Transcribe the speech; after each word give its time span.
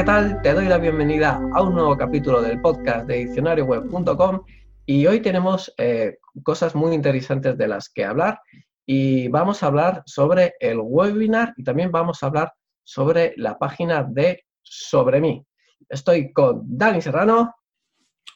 ¿qué 0.00 0.06
tal? 0.06 0.40
Te 0.40 0.54
doy 0.54 0.66
la 0.66 0.78
bienvenida 0.78 1.42
a 1.52 1.62
un 1.62 1.74
nuevo 1.74 1.94
capítulo 1.94 2.40
del 2.40 2.58
podcast 2.62 3.06
de 3.06 3.16
diccionarioweb.com 3.16 4.40
y 4.86 5.06
hoy 5.06 5.20
tenemos 5.20 5.74
eh, 5.76 6.16
cosas 6.42 6.74
muy 6.74 6.94
interesantes 6.94 7.58
de 7.58 7.68
las 7.68 7.90
que 7.90 8.06
hablar 8.06 8.40
y 8.86 9.28
vamos 9.28 9.62
a 9.62 9.66
hablar 9.66 10.02
sobre 10.06 10.54
el 10.58 10.78
webinar 10.82 11.52
y 11.58 11.64
también 11.64 11.92
vamos 11.92 12.22
a 12.22 12.28
hablar 12.28 12.54
sobre 12.82 13.34
la 13.36 13.58
página 13.58 14.02
de 14.02 14.42
Sobre 14.62 15.20
mí. 15.20 15.44
Estoy 15.86 16.32
con 16.32 16.62
Dani 16.64 17.02
Serrano. 17.02 17.54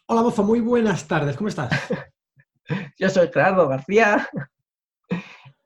Hola, 0.07 0.21
Mozo, 0.21 0.43
muy 0.43 0.61
buenas 0.61 1.09
tardes, 1.09 1.35
¿cómo 1.35 1.49
estás? 1.49 1.71
Yo 2.99 3.09
soy 3.09 3.29
Gerardo 3.29 3.67
García. 3.69 4.29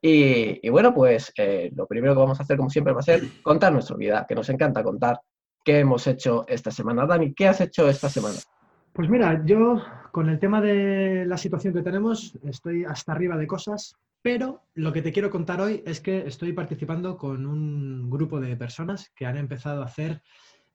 Y, 0.01 0.69
bueno, 0.69 0.95
pues 0.95 1.33
eh, 1.37 1.73
lo 1.75 1.89
primero 1.89 2.15
que 2.15 2.21
vamos 2.21 2.39
a 2.39 2.45
hacer, 2.45 2.57
como 2.57 2.71
siempre, 2.71 2.93
va 2.93 3.01
a 3.01 3.03
ser 3.03 3.43
contar 3.43 3.73
nuestra 3.73 3.97
vida, 3.97 4.27
que 4.29 4.37
nos 4.37 4.49
encanta 4.49 4.85
contar 4.85 5.21
qué 5.69 5.81
hemos 5.81 6.07
hecho 6.07 6.47
esta 6.49 6.71
semana. 6.71 7.05
Dani, 7.05 7.35
¿qué 7.35 7.47
has 7.47 7.61
hecho 7.61 7.91
esta 7.91 8.09
semana? 8.09 8.39
Pues 8.95 9.11
mira, 9.11 9.45
yo 9.45 9.83
con 10.13 10.31
el 10.31 10.39
tema 10.39 10.63
de 10.63 11.27
la 11.27 11.37
situación 11.37 11.75
que 11.75 11.83
tenemos 11.83 12.39
estoy 12.43 12.87
hasta 12.87 13.13
arriba 13.13 13.37
de 13.37 13.47
cosas, 13.47 13.95
pero 14.23 14.63
lo 14.77 14.95
que 14.95 15.03
te 15.03 15.13
quiero 15.13 15.29
contar 15.29 15.61
hoy 15.61 15.83
es 15.85 16.01
que 16.01 16.27
estoy 16.27 16.55
participando 16.55 17.19
con 17.19 17.45
un 17.45 18.09
grupo 18.09 18.41
de 18.41 18.57
personas 18.57 19.13
que 19.15 19.27
han 19.27 19.37
empezado 19.37 19.83
a 19.83 19.85
hacer 19.85 20.23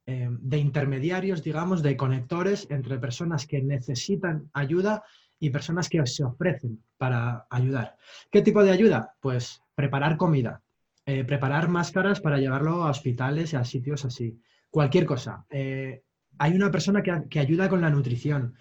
eh, 0.06 0.30
de 0.30 0.58
intermediarios, 0.60 1.42
digamos, 1.42 1.82
de 1.82 1.98
conectores 1.98 2.68
entre 2.70 3.00
personas 3.00 3.48
que 3.48 3.64
necesitan 3.64 4.52
ayuda 4.54 5.02
y 5.40 5.50
personas 5.50 5.90
que 5.90 6.06
se 6.06 6.24
ofrecen 6.24 6.84
para 7.00 7.48
ayudar. 7.50 7.98
¿Qué 8.30 8.44
tipo 8.44 8.64
de 8.64 8.70
ayuda? 8.70 9.16
Pues 9.22 9.64
preparar 9.74 10.18
comida, 10.18 10.62
eh, 11.08 11.24
preparar 11.24 11.68
máscaras 11.68 12.22
para 12.22 12.38
llevarlo 12.38 12.84
a 12.84 12.92
hospitales 12.92 13.54
y 13.54 13.56
a 13.56 13.66
sitios 13.66 14.06
así, 14.06 14.40
cualquier 14.74 15.06
cosa. 15.06 15.46
Eh, 15.50 16.02
hay 16.40 16.56
una 16.56 16.72
persona 16.72 17.04
que, 17.04 17.40
ayuda 17.40 17.70
con 17.70 17.82
la 17.82 17.92
nutrición. 17.92 18.56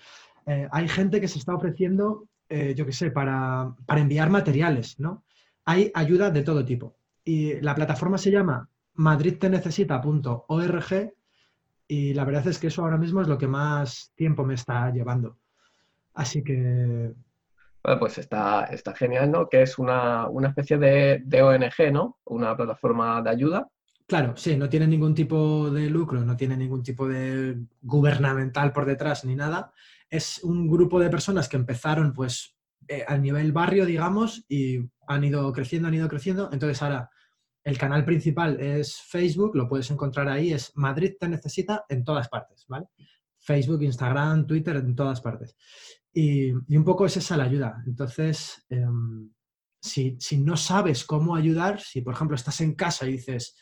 Eh, 0.47 0.69
hay 0.71 0.89
gente 0.89 1.21
que 1.21 1.29
se 1.29 1.39
está 1.39 1.55
ofreciendo, 1.55 2.29
yo 2.51 2.85
qué 2.85 2.93
sé, 2.93 3.11
para, 3.11 3.75
para 3.87 4.03
enviar 4.03 4.29
materiales, 4.29 5.01
¿no? 5.01 5.25
Hay 5.65 5.91
ayuda 5.95 6.31
de 6.31 6.43
todo 6.43 6.67
tipo. 6.67 6.99
Y 7.25 7.59
la 7.63 7.75
plataforma 7.75 8.19
se 8.19 8.31
llama 8.31 8.69
madridtenecesita.org 8.95 11.13
y 11.89 12.15
la 12.15 12.25
verdad 12.25 12.47
es 12.47 12.59
que 12.59 12.69
eso 12.69 12.83
ahora 12.83 12.97
mismo 12.97 13.21
es 13.21 13.29
lo 13.29 13.37
que 13.39 13.49
más 13.49 14.13
tiempo 14.15 14.45
me 14.45 14.55
está 14.55 14.91
llevando. 14.91 15.37
Así 16.15 16.43
que... 16.43 17.13
Pues 17.99 18.19
está, 18.19 18.65
está 18.65 18.95
genial, 18.95 19.31
¿no? 19.31 19.49
Que 19.49 19.63
es 19.63 19.79
una, 19.79 20.29
especie 20.47 20.79
de, 20.79 21.43
ONG, 21.43 21.93
¿no? 21.93 22.19
Una 22.25 22.57
plataforma 22.57 23.21
de 23.23 23.31
ayuda. 23.31 23.69
Claro, 24.13 24.37
sí, 24.37 24.59
no 24.59 24.69
tiene 24.69 24.87
ningún 24.87 25.15
tipo 25.15 25.71
de 25.71 25.89
lucro, 25.89 26.23
no 26.23 26.37
tiene 26.37 26.55
ningún 26.55 26.83
tipo 26.83 27.09
de 27.09 27.57
gubernamental 27.81 28.71
por 28.71 28.85
detrás 28.85 29.25
ni 29.25 29.35
nada. 29.35 29.73
Es 30.11 30.45
un 30.45 30.69
grupo 30.69 31.01
de 31.01 31.09
personas 31.09 31.49
que 31.49 31.57
empezaron 31.57 32.13
pues 32.13 32.55
eh, 32.89 33.07
a 33.09 33.17
nivel 33.17 33.53
barrio, 33.53 33.87
digamos, 33.87 34.45
y 34.51 34.81
han 35.09 35.25
ido 35.25 35.51
creciendo, 35.55 35.89
han 35.89 35.95
ido 35.95 36.11
creciendo. 36.11 36.51
Entonces 36.53 36.83
ahora 36.83 37.09
el 37.65 37.79
canal 37.79 38.05
principal 38.05 38.61
es 38.61 39.01
Facebook, 39.01 39.57
lo 39.57 39.67
puedes 39.67 39.91
encontrar 39.91 40.29
ahí, 40.29 40.53
es 40.53 40.73
Madrid 40.75 41.15
te 41.19 41.27
necesita 41.31 41.87
en 41.89 42.05
todas 42.05 42.29
partes, 42.29 42.67
¿vale? 42.69 42.89
Facebook, 43.39 43.83
Instagram, 43.83 44.47
Twitter, 44.47 44.77
en 44.77 44.95
todas 44.95 45.23
partes. 45.23 45.57
Y, 46.13 46.51
un 46.53 46.85
poco 46.85 47.07
es 47.07 47.17
esa 47.17 47.39
la 47.39 47.45
ayuda. 47.45 47.83
Entonces, 47.87 48.63
em, 48.69 49.31
si, 49.81 50.19
no 50.37 50.59
sabes 50.59 51.03
cómo 51.07 51.35
ayudar, 51.35 51.81
si 51.81 52.03
por 52.03 52.13
ejemplo 52.13 52.35
estás 52.35 52.61
en 52.61 52.75
casa 52.75 53.09
y 53.09 53.13
dices, 53.13 53.57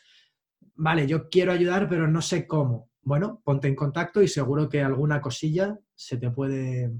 vale, 0.75 1.07
yo 1.07 1.29
quiero 1.29 1.51
ayudar, 1.51 1.87
pero 1.89 2.07
no 2.07 2.21
sé 2.21 2.47
cómo, 2.47 2.89
bueno, 3.01 3.41
ponte 3.43 3.67
en 3.67 3.75
contacto 3.75 4.21
y 4.21 4.27
seguro 4.27 4.69
que 4.69 4.81
alguna 4.81 5.21
cosilla 5.21 5.77
se 5.95 6.17
te 6.17 6.29
puede, 6.29 6.91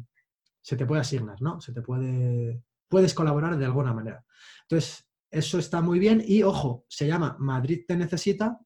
se 0.62 0.76
te 0.76 0.86
puede 0.86 1.02
asignar, 1.02 1.42
¿no? 1.42 1.62
Se 1.62 1.74
te 1.74 1.82
puede, 1.82 2.64
puedes 2.88 3.14
colaborar 3.14 3.58
de 3.58 3.66
alguna 3.66 3.94
manera. 3.94 4.26
Entonces, 4.64 5.08
eso 5.30 5.60
está 5.60 5.82
muy 5.82 6.00
bien 6.00 6.24
y 6.26 6.44
ojo, 6.44 6.86
se 6.90 7.08
llama 7.08 7.36
Madrid 7.40 7.86
te 7.88 7.96
necesita 7.96 8.60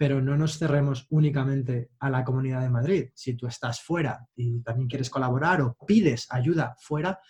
pero 0.00 0.22
no 0.22 0.34
nos 0.34 0.56
cerremos 0.56 1.06
únicamente 1.10 1.90
a 1.98 2.08
la 2.08 2.24
Comunidad 2.24 2.62
de 2.62 2.70
Madrid. 2.70 3.10
Si 3.14 3.34
tú 3.34 3.46
estás 3.46 3.82
fuera 3.82 4.26
y 4.34 4.62
también 4.62 4.88
quieres 4.88 5.10
colaborar 5.10 5.60
o 5.60 5.76
pides 5.86 6.26
ayuda 6.30 6.74
fuera, 6.80 7.20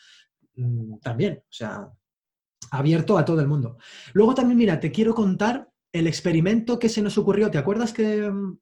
mm, 0.55 0.99
también, 1.01 1.39
o 1.43 1.53
sea, 1.53 1.91
abierto 2.71 3.19
a 3.19 3.25
todo 3.25 3.41
el 3.41 3.49
mundo. 3.49 3.77
Luego 4.13 4.37
también, 4.37 4.57
mira, 4.57 4.79
te 4.79 4.93
quiero 4.93 5.17
contar 5.17 5.69
el 5.93 6.07
experimento 6.07 6.79
que 6.79 6.89
se 6.89 7.03
nos 7.03 7.19
ocurrió. 7.19 7.51
¿Te 7.51 7.59
acuerdas 7.59 7.93
que 7.93 8.31
mm, 8.31 8.59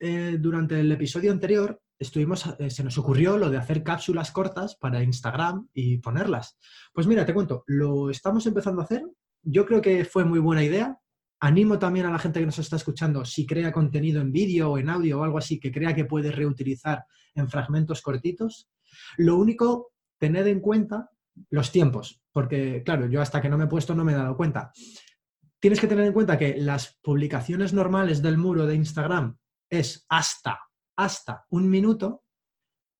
eh, 0.00 0.36
durante 0.40 0.80
el 0.80 0.90
episodio 0.92 1.32
anterior 1.32 1.80
estuvimos, 1.98 2.46
eh, 2.58 2.70
se 2.70 2.84
nos 2.84 2.98
ocurrió 2.98 3.38
lo 3.38 3.50
de 3.50 3.58
hacer 3.58 3.82
cápsulas 3.82 4.32
cortas 4.32 4.76
para 4.76 5.02
Instagram 5.02 5.68
y 5.72 5.98
ponerlas? 5.98 6.58
Pues 6.92 7.06
mira, 7.06 7.24
te 7.24 7.34
cuento, 7.34 7.64
lo 7.66 8.10
estamos 8.10 8.46
empezando 8.46 8.80
a 8.80 8.84
hacer. 8.84 9.04
Yo 9.42 9.66
creo 9.66 9.80
que 9.80 10.04
fue 10.04 10.24
muy 10.24 10.38
buena 10.38 10.64
idea 10.64 10.98
Animo 11.42 11.76
también 11.76 12.06
a 12.06 12.12
la 12.12 12.20
gente 12.20 12.38
que 12.38 12.46
nos 12.46 12.60
está 12.60 12.76
escuchando, 12.76 13.24
si 13.24 13.44
crea 13.44 13.72
contenido 13.72 14.20
en 14.20 14.30
vídeo 14.30 14.70
o 14.70 14.78
en 14.78 14.88
audio 14.88 15.18
o 15.18 15.24
algo 15.24 15.38
así, 15.38 15.58
que 15.58 15.72
crea 15.72 15.92
que 15.92 16.04
puede 16.04 16.30
reutilizar 16.30 17.04
en 17.34 17.48
fragmentos 17.48 18.00
cortitos. 18.00 18.70
Lo 19.16 19.34
único, 19.36 19.90
tened 20.18 20.46
en 20.46 20.60
cuenta 20.60 21.10
los 21.50 21.72
tiempos, 21.72 22.22
porque 22.30 22.84
claro, 22.84 23.08
yo 23.08 23.20
hasta 23.20 23.42
que 23.42 23.48
no 23.48 23.58
me 23.58 23.64
he 23.64 23.66
puesto 23.66 23.92
no 23.92 24.04
me 24.04 24.12
he 24.12 24.14
dado 24.14 24.36
cuenta. 24.36 24.70
Tienes 25.62 25.78
que 25.78 25.86
tener 25.86 26.06
en 26.06 26.12
cuenta 26.12 26.36
que 26.36 26.56
las 26.56 26.98
publicaciones 27.02 27.72
normales 27.72 28.20
del 28.20 28.36
muro 28.36 28.66
de 28.66 28.74
Instagram 28.74 29.38
es 29.70 30.04
hasta, 30.08 30.58
hasta 30.96 31.46
un 31.50 31.70
minuto 31.70 32.24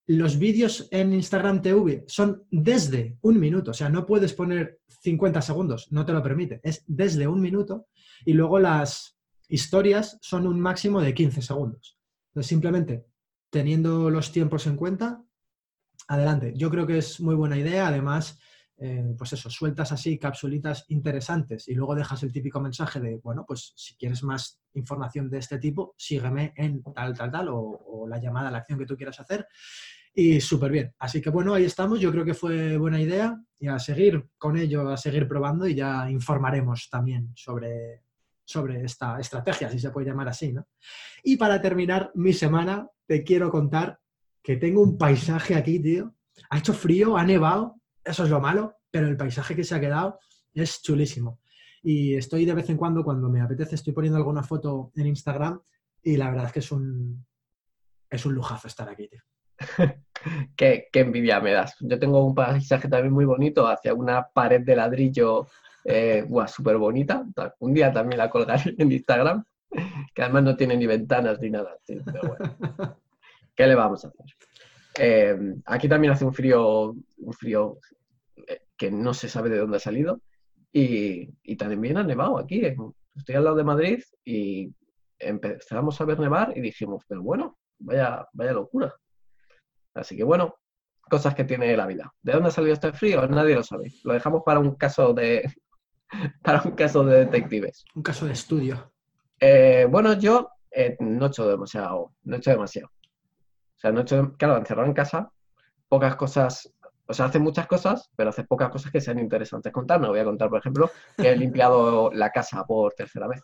los 0.06 0.38
vídeos 0.38 0.86
en 0.92 1.12
Instagram 1.12 1.60
TV 1.60 2.04
son 2.06 2.44
desde 2.52 3.18
un 3.22 3.40
minuto, 3.40 3.72
o 3.72 3.74
sea, 3.74 3.88
no 3.88 4.06
puedes 4.06 4.32
poner 4.32 4.78
50 4.86 5.42
segundos, 5.42 5.90
no 5.90 6.06
te 6.06 6.12
lo 6.12 6.22
permite, 6.22 6.60
es 6.62 6.84
desde 6.86 7.26
un 7.26 7.40
minuto 7.40 7.88
y 8.24 8.32
luego 8.32 8.60
las 8.60 9.18
historias 9.48 10.18
son 10.20 10.46
un 10.46 10.60
máximo 10.60 11.00
de 11.00 11.14
15 11.14 11.42
segundos. 11.42 11.98
Entonces, 12.28 12.48
simplemente 12.48 13.06
teniendo 13.50 14.08
los 14.08 14.30
tiempos 14.30 14.68
en 14.68 14.76
cuenta, 14.76 15.20
adelante. 16.06 16.52
Yo 16.54 16.70
creo 16.70 16.86
que 16.86 16.98
es 16.98 17.20
muy 17.20 17.34
buena 17.34 17.58
idea, 17.58 17.88
además, 17.88 18.38
eh, 18.84 19.14
pues 19.16 19.32
eso, 19.32 19.48
sueltas 19.48 19.92
así 19.92 20.18
capsulitas 20.18 20.86
interesantes 20.88 21.68
y 21.68 21.74
luego 21.74 21.94
dejas 21.94 22.20
el 22.24 22.32
típico 22.32 22.60
mensaje 22.60 22.98
de, 22.98 23.16
bueno, 23.18 23.44
pues 23.46 23.72
si 23.76 23.94
quieres 23.94 24.24
más 24.24 24.60
información 24.74 25.30
de 25.30 25.38
este 25.38 25.60
tipo, 25.60 25.94
sígueme 25.96 26.52
en 26.56 26.82
tal, 26.82 27.16
tal, 27.16 27.30
tal, 27.30 27.48
o, 27.52 28.08
la 28.08 28.18
llamada 28.18 28.48
a 28.48 28.50
la 28.50 28.58
acción 28.58 28.80
que 28.80 28.86
tú 28.86 28.96
quieras 28.96 29.20
hacer 29.20 29.46
y 30.12 30.40
súper 30.40 30.72
bien. 30.72 30.92
Así 30.98 31.22
que 31.22 31.30
bueno, 31.30 31.54
ahí 31.54 31.62
estamos. 31.62 32.00
Yo 32.00 32.10
creo 32.10 32.24
que 32.24 32.34
fue 32.34 32.76
buena 32.76 33.00
idea 33.00 33.40
y 33.60 33.68
a 33.68 33.78
seguir 33.78 34.26
con 34.36 34.56
ello, 34.56 34.88
a 34.88 34.96
seguir 34.96 35.28
probando 35.28 35.68
y 35.68 35.76
ya 35.76 36.10
informaremos 36.10 36.88
también 36.90 37.30
sobre, 37.36 38.02
sobre 38.44 38.84
esta 38.84 39.20
estrategia, 39.20 39.70
si 39.70 39.78
se 39.78 39.90
puede 39.90 40.08
llamar 40.08 40.28
así. 40.28 40.52
¿no? 40.52 40.66
Y 41.22 41.36
para 41.36 41.60
terminar 41.60 42.10
mi 42.16 42.32
semana, 42.32 42.88
te 43.06 43.22
quiero 43.22 43.48
contar 43.48 44.00
que 44.42 44.56
tengo 44.56 44.82
un 44.82 44.98
paisaje 44.98 45.54
aquí, 45.54 45.78
tío. 45.78 46.16
Ha 46.50 46.58
hecho 46.58 46.72
frío, 46.72 47.16
ha 47.16 47.24
nevado, 47.24 47.76
eso 48.04 48.24
es 48.24 48.30
lo 48.30 48.40
malo, 48.40 48.76
pero 48.90 49.08
el 49.08 49.16
paisaje 49.16 49.56
que 49.56 49.64
se 49.64 49.74
ha 49.74 49.80
quedado 49.80 50.18
es 50.54 50.82
chulísimo. 50.82 51.40
Y 51.82 52.14
estoy 52.14 52.44
de 52.44 52.54
vez 52.54 52.68
en 52.70 52.76
cuando, 52.76 53.02
cuando 53.02 53.28
me 53.28 53.40
apetece, 53.40 53.74
estoy 53.74 53.92
poniendo 53.92 54.18
alguna 54.18 54.42
foto 54.42 54.92
en 54.94 55.06
Instagram 55.06 55.60
y 56.02 56.16
la 56.16 56.30
verdad 56.30 56.46
es 56.46 56.52
que 56.52 56.58
es 56.60 56.72
un, 56.72 57.24
es 58.08 58.24
un 58.24 58.34
lujazo 58.34 58.68
estar 58.68 58.88
aquí, 58.88 59.08
tío. 59.08 59.20
qué, 60.56 60.88
envidia 60.92 61.40
me 61.40 61.52
das. 61.52 61.76
Yo 61.80 61.98
tengo 61.98 62.24
un 62.24 62.34
paisaje 62.34 62.88
también 62.88 63.12
muy 63.12 63.24
bonito 63.24 63.66
hacia 63.66 63.94
una 63.94 64.26
pared 64.28 64.60
de 64.60 64.76
ladrillo 64.76 65.48
eh, 65.84 66.26
súper 66.46 66.76
bonita. 66.76 67.24
Un 67.58 67.74
día 67.74 67.92
también 67.92 68.18
la 68.18 68.30
colgaré 68.30 68.74
en 68.78 68.92
Instagram, 68.92 69.44
que 70.14 70.22
además 70.22 70.42
no 70.44 70.56
tiene 70.56 70.76
ni 70.76 70.86
ventanas 70.86 71.40
ni 71.40 71.50
nada. 71.50 71.76
¿Qué 73.54 73.66
le 73.66 73.74
vamos 73.74 74.04
a 74.04 74.08
hacer? 74.08 74.26
Eh, 74.98 75.36
aquí 75.66 75.88
también 75.88 76.12
hace 76.12 76.24
un 76.24 76.34
frío, 76.34 76.94
un 77.18 77.32
frío 77.32 77.78
eh, 78.36 78.62
que 78.76 78.90
no 78.90 79.14
se 79.14 79.28
sabe 79.28 79.50
de 79.50 79.58
dónde 79.58 79.78
ha 79.78 79.80
salido 79.80 80.20
y, 80.72 81.28
y 81.42 81.56
también 81.56 81.96
ha 81.96 82.02
nevado 82.02 82.38
aquí. 82.38 82.62
Estoy 83.16 83.34
al 83.34 83.44
lado 83.44 83.56
de 83.56 83.64
Madrid 83.64 84.02
y 84.24 84.72
empezamos 85.18 86.00
a 86.00 86.04
ver 86.04 86.18
nevar 86.18 86.52
y 86.56 86.60
dijimos, 86.60 87.04
pero 87.08 87.22
bueno, 87.22 87.58
vaya, 87.78 88.26
vaya 88.32 88.52
locura. 88.52 88.94
Así 89.94 90.16
que 90.16 90.24
bueno, 90.24 90.56
cosas 91.08 91.34
que 91.34 91.44
tiene 91.44 91.76
la 91.76 91.86
vida. 91.86 92.12
¿De 92.22 92.32
dónde 92.32 92.48
ha 92.48 92.52
salido 92.52 92.74
este 92.74 92.92
frío? 92.92 93.26
Nadie 93.28 93.54
lo 93.54 93.62
sabe. 93.62 93.92
Lo 94.04 94.14
dejamos 94.14 94.42
para 94.44 94.60
un 94.60 94.74
caso 94.76 95.12
de 95.12 95.44
para 96.42 96.62
un 96.62 96.72
caso 96.72 97.04
de 97.04 97.24
detectives. 97.24 97.84
Un 97.94 98.02
caso 98.02 98.26
de 98.26 98.32
estudio. 98.32 98.92
Eh, 99.40 99.86
bueno, 99.90 100.14
yo 100.14 100.48
eh, 100.70 100.96
no 101.00 101.26
he 101.26 101.28
hecho 101.28 101.48
demasiado, 101.48 102.14
no 102.24 102.36
he 102.36 102.38
hecho 102.38 102.50
demasiado. 102.50 102.90
O 103.82 103.86
sea, 103.88 103.90
no 103.90 103.98
he 103.98 104.02
hecho, 104.02 104.32
claro, 104.38 104.58
encerrado 104.58 104.86
en 104.86 104.94
casa, 104.94 105.32
pocas 105.88 106.14
cosas, 106.14 106.72
o 107.04 107.12
sea, 107.12 107.26
hace 107.26 107.40
muchas 107.40 107.66
cosas, 107.66 108.08
pero 108.14 108.30
hace 108.30 108.44
pocas 108.44 108.70
cosas 108.70 108.92
que 108.92 109.00
sean 109.00 109.18
interesantes 109.18 109.72
contar. 109.72 110.00
Me 110.00 110.06
voy 110.06 110.20
a 110.20 110.24
contar, 110.24 110.48
por 110.48 110.60
ejemplo, 110.60 110.88
que 111.16 111.32
he 111.32 111.36
limpiado 111.36 112.08
la 112.14 112.30
casa 112.30 112.64
por 112.64 112.92
tercera 112.92 113.26
vez 113.26 113.42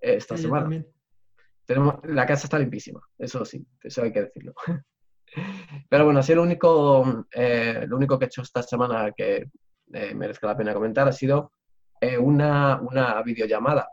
esta 0.00 0.38
semana. 0.38 0.82
tenemos, 1.66 1.96
la 2.04 2.24
casa 2.24 2.46
está 2.46 2.58
limpísima, 2.58 2.98
eso 3.18 3.44
sí, 3.44 3.62
eso 3.82 4.02
hay 4.04 4.10
que 4.10 4.22
decirlo. 4.22 4.54
Pero 5.90 6.06
bueno, 6.06 6.20
así 6.20 6.34
lo 6.34 6.44
único, 6.44 7.26
eh, 7.30 7.84
lo 7.86 7.98
único 7.98 8.18
que 8.18 8.24
he 8.24 8.28
hecho 8.28 8.40
esta 8.40 8.62
semana 8.62 9.12
que 9.14 9.50
eh, 9.92 10.14
merezca 10.14 10.46
la 10.46 10.56
pena 10.56 10.72
comentar 10.72 11.06
ha 11.06 11.12
sido 11.12 11.52
eh, 12.00 12.16
una, 12.16 12.80
una 12.80 13.22
videollamada 13.22 13.86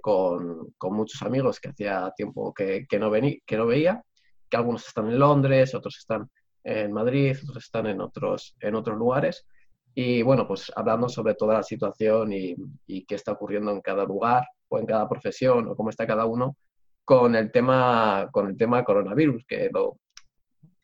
con, 0.00 0.72
con, 0.78 0.94
muchos 0.94 1.20
amigos 1.20 1.60
que 1.60 1.68
hacía 1.68 2.10
tiempo 2.16 2.54
que, 2.54 2.86
que 2.86 2.98
no 2.98 3.10
vení, 3.10 3.40
que 3.44 3.58
no 3.58 3.66
veía, 3.66 4.02
que 4.48 4.56
algunos 4.56 4.86
están 4.86 5.08
en 5.08 5.18
Londres, 5.18 5.74
otros 5.74 5.96
están 5.98 6.30
en 6.62 6.92
Madrid, 6.92 7.36
otros 7.42 7.64
están 7.64 7.86
en 7.86 8.00
otros, 8.00 8.56
en 8.60 8.74
otros 8.74 8.96
lugares. 8.96 9.46
Y 9.94 10.22
bueno, 10.22 10.46
pues 10.46 10.72
hablando 10.74 11.08
sobre 11.08 11.34
toda 11.34 11.54
la 11.54 11.62
situación 11.62 12.32
y, 12.32 12.56
y 12.86 13.04
qué 13.04 13.14
está 13.14 13.32
ocurriendo 13.32 13.70
en 13.70 13.80
cada 13.80 14.04
lugar 14.04 14.46
o 14.68 14.78
en 14.78 14.86
cada 14.86 15.08
profesión 15.08 15.68
o 15.68 15.76
cómo 15.76 15.90
está 15.90 16.06
cada 16.06 16.26
uno 16.26 16.56
con 17.04 17.36
el 17.36 17.52
tema, 17.52 18.28
con 18.32 18.48
el 18.48 18.56
tema 18.56 18.82
coronavirus, 18.84 19.44
que, 19.46 19.70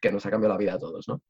que 0.01 0.13
nos 0.13 0.25
ha 0.27 0.31
cambiado 0.31 0.55
la 0.55 0.59
vida 0.59 0.75
a 0.75 0.79
todos, 0.79 1.09
¿no? 1.09 1.23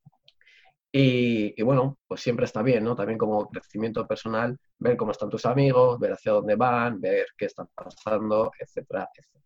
Y, 0.92 1.62
bueno, 1.62 1.98
pues 2.08 2.20
siempre 2.20 2.46
está 2.46 2.62
bien, 2.62 2.82
¿no? 2.82 2.96
También 2.96 3.16
como 3.16 3.48
crecimiento 3.48 4.04
personal, 4.08 4.58
ver 4.78 4.96
cómo 4.96 5.12
están 5.12 5.30
tus 5.30 5.46
amigos, 5.46 6.00
ver 6.00 6.12
hacia 6.14 6.32
dónde 6.32 6.56
van, 6.56 7.00
ver 7.00 7.26
qué 7.38 7.44
están 7.46 7.68
pasando, 7.72 8.50
etcétera, 8.58 9.08
etcétera. 9.14 9.44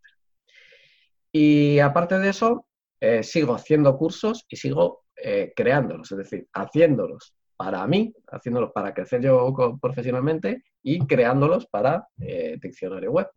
Y 1.31 1.79
aparte 1.81 2.19
de 2.19 2.31
eso, 2.31 2.67
eh, 3.07 3.23
sigo 3.23 3.55
haciendo 3.55 3.99
cursos 3.99 4.47
y 4.49 4.57
sigo 4.57 5.05
eh, 5.15 5.53
creándolos, 5.55 6.11
es 6.11 6.17
decir, 6.17 6.49
haciéndolos 6.55 7.35
para 7.55 7.87
mí, 7.87 8.15
haciéndolos 8.29 8.73
para 8.73 8.95
crecer 8.95 9.21
yo 9.21 9.53
profesionalmente 9.79 10.65
y 10.83 11.07
creándolos 11.07 11.67
para 11.67 12.09
eh, 12.19 12.57
diccionario 12.59 13.13
web. 13.13 13.29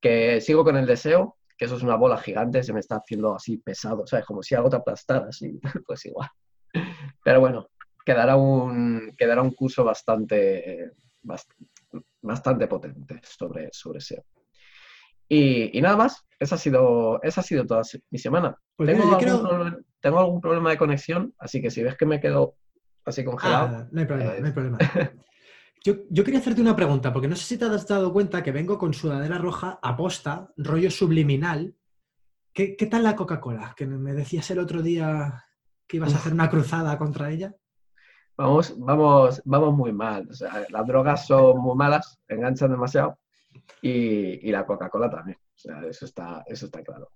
Que 0.00 0.40
sigo 0.40 0.62
con 0.62 0.76
el 0.76 0.86
deseo 0.86 1.36
que 1.56 1.64
eso 1.64 1.74
es 1.74 1.82
una 1.82 1.96
bola 1.96 2.18
gigante, 2.18 2.62
se 2.62 2.72
me 2.72 2.78
está 2.78 2.98
haciendo 2.98 3.34
así 3.34 3.58
pesado, 3.58 4.06
¿sabes? 4.06 4.24
Como 4.24 4.40
si 4.40 4.54
algo 4.54 4.70
te 4.70 4.76
aplastara, 4.76 5.26
así, 5.30 5.58
pues 5.84 6.06
igual. 6.06 6.28
Pero 7.24 7.40
bueno, 7.40 7.70
quedará 8.06 8.36
un, 8.36 9.16
quedará 9.18 9.42
un 9.42 9.50
curso 9.50 9.82
bastante, 9.82 10.92
bastante, 12.22 12.68
potente 12.68 13.20
sobre, 13.24 13.70
sobre 13.72 14.00
SEO. 14.00 14.22
Y, 15.28 15.80
nada 15.80 15.96
más, 15.96 16.26
esa 16.38 16.54
ha 16.54 16.58
sido, 16.58 17.22
esa 17.22 17.42
ha 17.42 17.44
sido 17.44 17.66
toda 17.66 17.82
mi 18.10 18.18
semana. 18.18 18.56
Pues 18.76 18.90
tengo, 18.90 19.14
algún 19.14 19.84
tengo, 20.00 20.18
algún 20.18 20.40
problema 20.40 20.70
de 20.70 20.78
conexión, 20.78 21.34
así 21.38 21.60
que 21.60 21.70
si 21.70 21.82
ves 21.82 21.96
que 21.96 22.06
me 22.06 22.20
quedo 22.20 22.56
así 23.04 23.24
congelado. 23.24 23.76
Ah, 23.76 23.88
no 23.90 24.00
hay 24.00 24.06
problema, 24.06 24.30
no 24.38 24.44
hay 24.44 24.50
eh, 24.50 24.54
problema. 24.54 24.78
Yo, 25.84 26.24
quería 26.24 26.40
hacerte 26.40 26.60
una 26.60 26.76
pregunta, 26.76 27.12
porque 27.12 27.28
no 27.28 27.36
sé 27.36 27.44
si 27.44 27.56
te 27.56 27.64
has 27.64 27.86
dado 27.86 28.12
cuenta 28.12 28.42
que 28.42 28.52
vengo 28.52 28.78
con 28.78 28.92
sudadera 28.92 29.38
roja 29.38 29.78
aposta, 29.82 30.50
rollo 30.56 30.90
subliminal. 30.90 31.74
¿Qué, 32.52 32.74
tal 32.90 33.04
la 33.04 33.14
Coca-Cola? 33.14 33.74
Que 33.76 33.86
me 33.86 34.12
decías 34.12 34.50
el 34.50 34.58
otro 34.58 34.82
día 34.82 35.44
que 35.86 35.98
ibas 35.98 36.12
a 36.12 36.16
hacer 36.16 36.32
una 36.32 36.50
cruzada 36.50 36.98
contra 36.98 37.30
ella. 37.30 37.54
Vamos, 38.36 38.74
vamos, 38.78 39.40
vamos 39.44 39.74
muy 39.74 39.92
mal. 39.92 40.28
las 40.68 40.86
drogas 40.86 41.26
son 41.26 41.58
muy 41.58 41.76
malas, 41.76 42.18
enganchan 42.26 42.70
demasiado. 42.72 43.18
Y, 43.82 44.50
la 44.50 44.66
Coca-Cola 44.66 45.10
también. 45.10 45.38
eso 45.88 46.04
está, 46.04 46.44
eso 46.46 46.66
está 46.66 46.82
claro. 46.82 47.10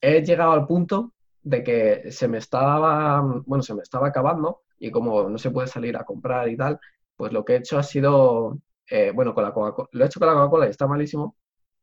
He 0.00 0.22
llegado 0.22 0.52
al 0.52 0.66
punto 0.66 1.14
de 1.42 1.62
que 1.62 2.12
se 2.12 2.28
me 2.28 2.38
estaba, 2.38 3.20
bueno, 3.46 3.62
se 3.62 3.74
me 3.74 3.82
estaba 3.82 4.08
acabando 4.08 4.62
y 4.78 4.90
como 4.90 5.28
no 5.28 5.38
se 5.38 5.50
puede 5.50 5.68
salir 5.68 5.96
a 5.96 6.04
comprar 6.04 6.48
y 6.48 6.56
tal, 6.56 6.78
pues 7.16 7.32
lo 7.32 7.44
que 7.44 7.54
he 7.54 7.56
hecho 7.56 7.78
ha 7.78 7.82
sido, 7.82 8.58
eh, 8.88 9.12
bueno, 9.14 9.34
con 9.34 9.44
la 9.44 9.52
Coca-Cola, 9.52 9.88
lo 9.92 10.04
he 10.04 10.06
hecho 10.06 10.18
con 10.18 10.28
la 10.28 10.34
Coca-Cola 10.34 10.66
y 10.66 10.70
está 10.70 10.86
malísimo, 10.86 11.36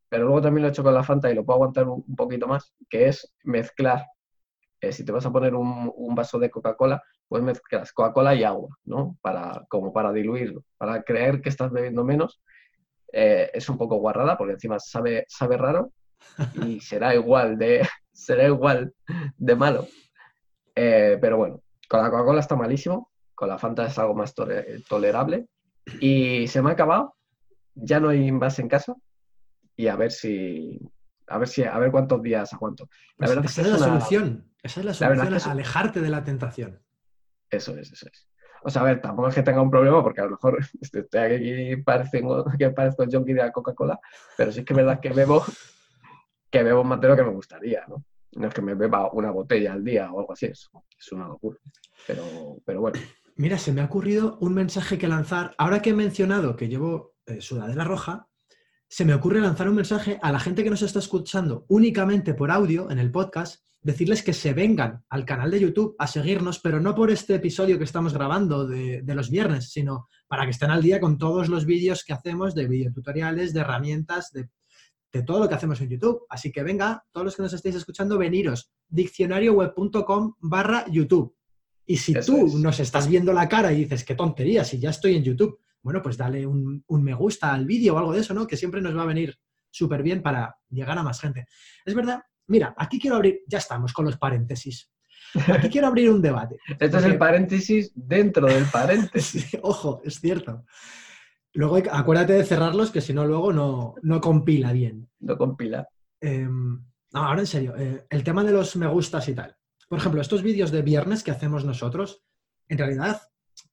pero 0.10 0.26
luego 0.26 0.42
también 0.42 0.64
lo 0.64 0.68
he 0.68 0.72
hecho 0.72 0.84
con 0.84 0.94
la 0.94 1.04
Fanta 1.04 1.32
y 1.32 1.36
lo 1.36 1.46
puedo 1.46 1.58
aguantar 1.58 1.88
un, 1.88 2.16
poquito 2.16 2.48
más, 2.48 2.74
que 2.90 3.08
es 3.08 3.34
mezclar. 3.44 4.06
Eh, 4.82 4.92
si 4.92 5.06
te 5.06 5.12
vas 5.12 5.26
a 5.26 5.32
poner 5.32 5.56
un, 5.56 6.16
vaso 6.16 6.40
de 6.40 6.50
Coca-Cola, 6.50 7.02
pues 7.28 7.44
mezclas 7.44 7.94
Coca-Cola 7.94 8.36
y 8.36 8.44
agua, 8.44 8.78
¿no? 8.86 9.18
Para, 9.22 9.66
como 9.70 9.94
para 9.94 10.12
diluirlo, 10.12 10.64
para 10.78 11.04
creer 11.04 11.42
que 11.42 11.50
estás 11.50 11.72
bebiendo 11.72 12.04
menos. 12.04 12.42
Eh, 13.12 13.50
es 13.54 13.68
un 13.70 13.78
poco 13.78 13.98
guarrada 13.98 14.38
porque 14.38 14.54
encima 14.54 14.78
sabe, 14.80 15.26
sabe 15.28 15.58
raro 15.58 15.92
y 16.64 16.80
será 16.80 17.16
igual 17.16 17.58
de, 17.58 17.88
será 18.12 18.48
igual 18.48 18.94
de 19.38 19.56
malo. 19.56 19.88
pero 20.74 21.38
bueno, 21.38 21.62
con 21.90 22.04
la 22.04 22.10
Coca-Cola 22.10 22.40
está 22.40 22.56
malísimo, 22.56 23.10
con 23.36 23.50
la 23.50 23.58
Fanta 23.58 23.86
es 23.86 23.98
algo 23.98 24.16
más 24.16 24.34
tolerable. 24.88 25.48
Y 26.00 26.48
se 26.48 26.62
me 26.62 26.70
ha 26.70 26.74
acabado, 26.74 27.16
ya 27.74 28.00
no 28.00 28.10
hay 28.10 28.28
envase 28.28 28.62
en 28.62 28.68
casa 28.68 28.96
y 29.76 29.88
a 29.88 29.96
ver 29.96 30.12
si, 30.12 30.80
a 31.28 31.38
ver 31.38 31.48
si, 31.48 31.64
a 31.64 31.78
ver 31.80 31.92
cuántos 31.92 32.22
días 32.22 32.54
aguanto. 32.54 32.90
La 33.18 33.28
pues 33.28 33.30
verdad 33.30 33.46
esa 33.46 33.62
es, 33.62 33.68
la 33.70 33.78
solución, 33.78 34.52
esa 34.62 34.80
es 34.82 34.86
la 34.86 34.94
solución, 34.94 35.34
es 35.34 35.48
alejarte 35.48 36.02
de 36.02 36.10
la 36.10 36.24
tentación. 36.24 36.84
Eso 37.50 37.76
es, 37.78 37.92
eso 37.92 38.08
es. 38.12 38.28
O 38.64 38.70
sea, 38.70 38.82
a 38.82 38.86
ver, 38.86 39.02
tampoco 39.02 39.30
es 39.30 39.36
que 39.36 39.44
tenga 39.44 39.62
un 39.62 39.72
problema, 39.72 40.04
porque 40.04 40.22
a 40.22 40.26
lo 40.26 40.32
mejor 40.32 40.60
estoy 40.82 41.20
aquí 41.20 41.76
parezco, 41.78 42.46
que 42.58 42.70
parezco 42.72 43.04
el 43.04 43.12
junkie 43.12 43.34
de 43.34 43.42
la 43.42 43.52
Coca-Cola, 43.52 44.00
pero 44.38 44.52
sí 44.52 44.64
que 44.64 44.74
es 44.74 44.78
verdad 44.78 45.00
que 45.00 45.10
bebo, 45.10 45.44
que 46.50 46.64
bebo 46.64 46.84
más 46.84 47.00
de 47.02 47.08
lo 47.08 47.16
que 47.16 47.24
me 47.24 47.32
gustaría, 47.32 47.86
¿no? 47.88 48.04
No 48.34 48.48
es 48.48 48.54
que 48.54 48.62
me 48.62 48.76
beba 48.76 49.12
una 49.12 49.32
botella 49.32 49.74
al 49.74 49.84
día 49.84 50.12
o 50.12 50.20
algo 50.20 50.34
así, 50.34 50.46
es, 50.46 50.70
es 50.98 51.12
una 51.12 51.28
locura. 51.28 51.58
Pero, 52.06 52.24
pero 52.64 52.82
bueno. 52.82 53.00
Mira, 53.36 53.58
se 53.58 53.72
me 53.72 53.82
ha 53.82 53.86
ocurrido 53.86 54.38
un 54.42 54.54
mensaje 54.54 54.98
que 54.98 55.08
lanzar. 55.08 55.56
Ahora 55.58 55.82
que 55.82 55.92
he 55.92 55.94
mencionado 55.94 56.56
que 56.56 56.68
llevo 56.68 57.16
eh, 57.26 57.42
sudadera 57.42 57.86
roja, 57.86 58.28
se 58.90 59.06
me 59.06 59.14
ocurre 59.14 59.40
lanzar 59.40 59.70
un 59.70 59.76
mensaje 59.76 60.20
a 60.22 60.32
la 60.32 60.40
gente 60.40 60.64
que 60.64 60.70
nos 60.70 60.82
está 60.82 61.00
escuchando 61.00 61.66
únicamente 61.70 62.34
por 62.34 62.52
audio 62.52 62.90
en 62.90 62.98
el 62.98 63.12
podcast, 63.12 63.64
decirles 63.82 64.24
que 64.24 64.34
se 64.34 64.54
vengan 64.54 65.04
al 65.10 65.26
canal 65.26 65.52
de 65.52 65.62
YouTube 65.62 65.96
a 65.98 66.08
seguirnos, 66.08 66.60
pero 66.60 66.80
no 66.80 66.94
por 66.96 67.12
este 67.12 67.36
episodio 67.36 67.78
que 67.78 67.86
estamos 67.86 68.14
grabando 68.14 68.68
de, 68.68 69.04
los 69.08 69.30
viernes, 69.30 69.72
sino 69.72 70.08
para 70.28 70.44
que 70.44 70.52
estén 70.52 70.72
al 70.72 70.82
día 70.82 71.00
con 71.00 71.18
todos 71.18 71.48
los 71.48 71.66
vídeos 71.66 72.04
que 72.04 72.14
hacemos 72.14 72.56
de 72.56 72.68
videotutoriales, 72.68 73.54
de 73.54 73.62
herramientas, 73.62 74.32
de, 74.32 74.50
de 75.12 75.24
todo 75.24 75.40
lo 75.40 75.50
que 75.50 75.56
hacemos 75.56 75.80
en 75.82 75.90
YouTube. 75.90 76.26
Así 76.30 76.52
que 76.52 76.64
venga, 76.64 77.04
todos 77.12 77.26
los 77.26 77.36
que 77.36 77.44
nos 77.44 77.54
estéis 77.54 77.76
escuchando, 77.76 78.18
veniros 78.18 78.72
diccionarioweb.com 78.90 80.36
barra 80.40 80.86
YouTube. 80.90 81.36
Y 81.86 81.98
si 81.98 82.14
tú 82.14 82.60
nos 82.60 82.80
estás 82.80 83.08
viendo 83.08 83.34
la 83.34 83.50
cara 83.50 83.74
y 83.74 83.78
dices, 83.78 84.04
qué 84.04 84.14
tontería, 84.14 84.64
si 84.64 84.80
ya 84.80 84.92
estoy 84.92 85.16
en 85.16 85.24
YouTube, 85.24 85.60
bueno, 85.82 86.02
pues 86.02 86.18
dale 86.18 86.46
un, 86.46 86.84
me 86.88 87.14
gusta 87.14 87.54
al 87.54 87.66
vídeo 87.66 87.96
o 87.96 87.98
algo 87.98 88.14
de 88.14 88.20
eso, 88.20 88.34
¿no? 88.34 88.46
Que 88.46 88.58
siempre 88.58 88.82
nos 88.82 88.96
va 88.96 89.04
a 89.04 89.08
venir 89.08 89.40
súper 89.72 90.04
bien 90.04 90.22
para 90.22 90.58
llegar 90.70 90.98
a 90.98 91.04
más 91.04 91.20
gente. 91.20 91.48
Es 91.86 91.96
verdad, 91.96 92.22
mira, 92.50 92.74
aquí 92.78 93.00
quiero 93.00 93.16
abrir, 93.16 93.42
ya 93.48 93.60
estamos 93.60 93.94
con 93.94 94.06
los 94.06 94.18
paréntesis. 94.18 94.92
Aquí 95.48 95.70
quiero 95.70 95.88
abrir 95.88 96.10
un 96.10 96.22
debate. 96.22 96.58
Esto 96.80 96.98
es 96.98 97.06
el 97.06 97.18
paréntesis 97.18 97.92
dentro 97.96 98.48
del 98.48 98.66
paréntesis. 98.72 99.58
ojo, 99.62 100.02
es 100.04 100.20
cierto. 100.20 100.66
Luego 101.54 101.78
acuérdate 101.92 102.34
de 102.34 102.44
cerrarlos, 102.44 102.92
que 102.92 103.02
si 103.02 103.14
no, 103.14 103.26
luego 103.26 103.54
no, 103.54 103.96
no 104.02 104.22
compila 104.22 104.72
bien. 104.72 105.10
No 105.20 105.38
compila. 105.38 105.88
Em, 106.22 106.84
ahora 107.14 107.42
en 107.42 107.48
serio, 107.48 107.76
eh, 107.78 108.06
el 108.10 108.24
tema 108.24 108.44
de 108.44 108.52
los 108.52 108.76
me 108.76 108.88
gustas 108.88 109.28
y 109.30 109.36
tal. 109.36 109.56
Por 109.88 110.00
ejemplo, 110.00 110.22
estos 110.22 110.44
vídeos 110.44 110.72
de 110.72 110.84
viernes 110.84 111.24
que 111.24 111.32
hacemos 111.32 111.66
nosotros, 111.66 112.24
en 112.68 112.78
realidad 112.78 113.22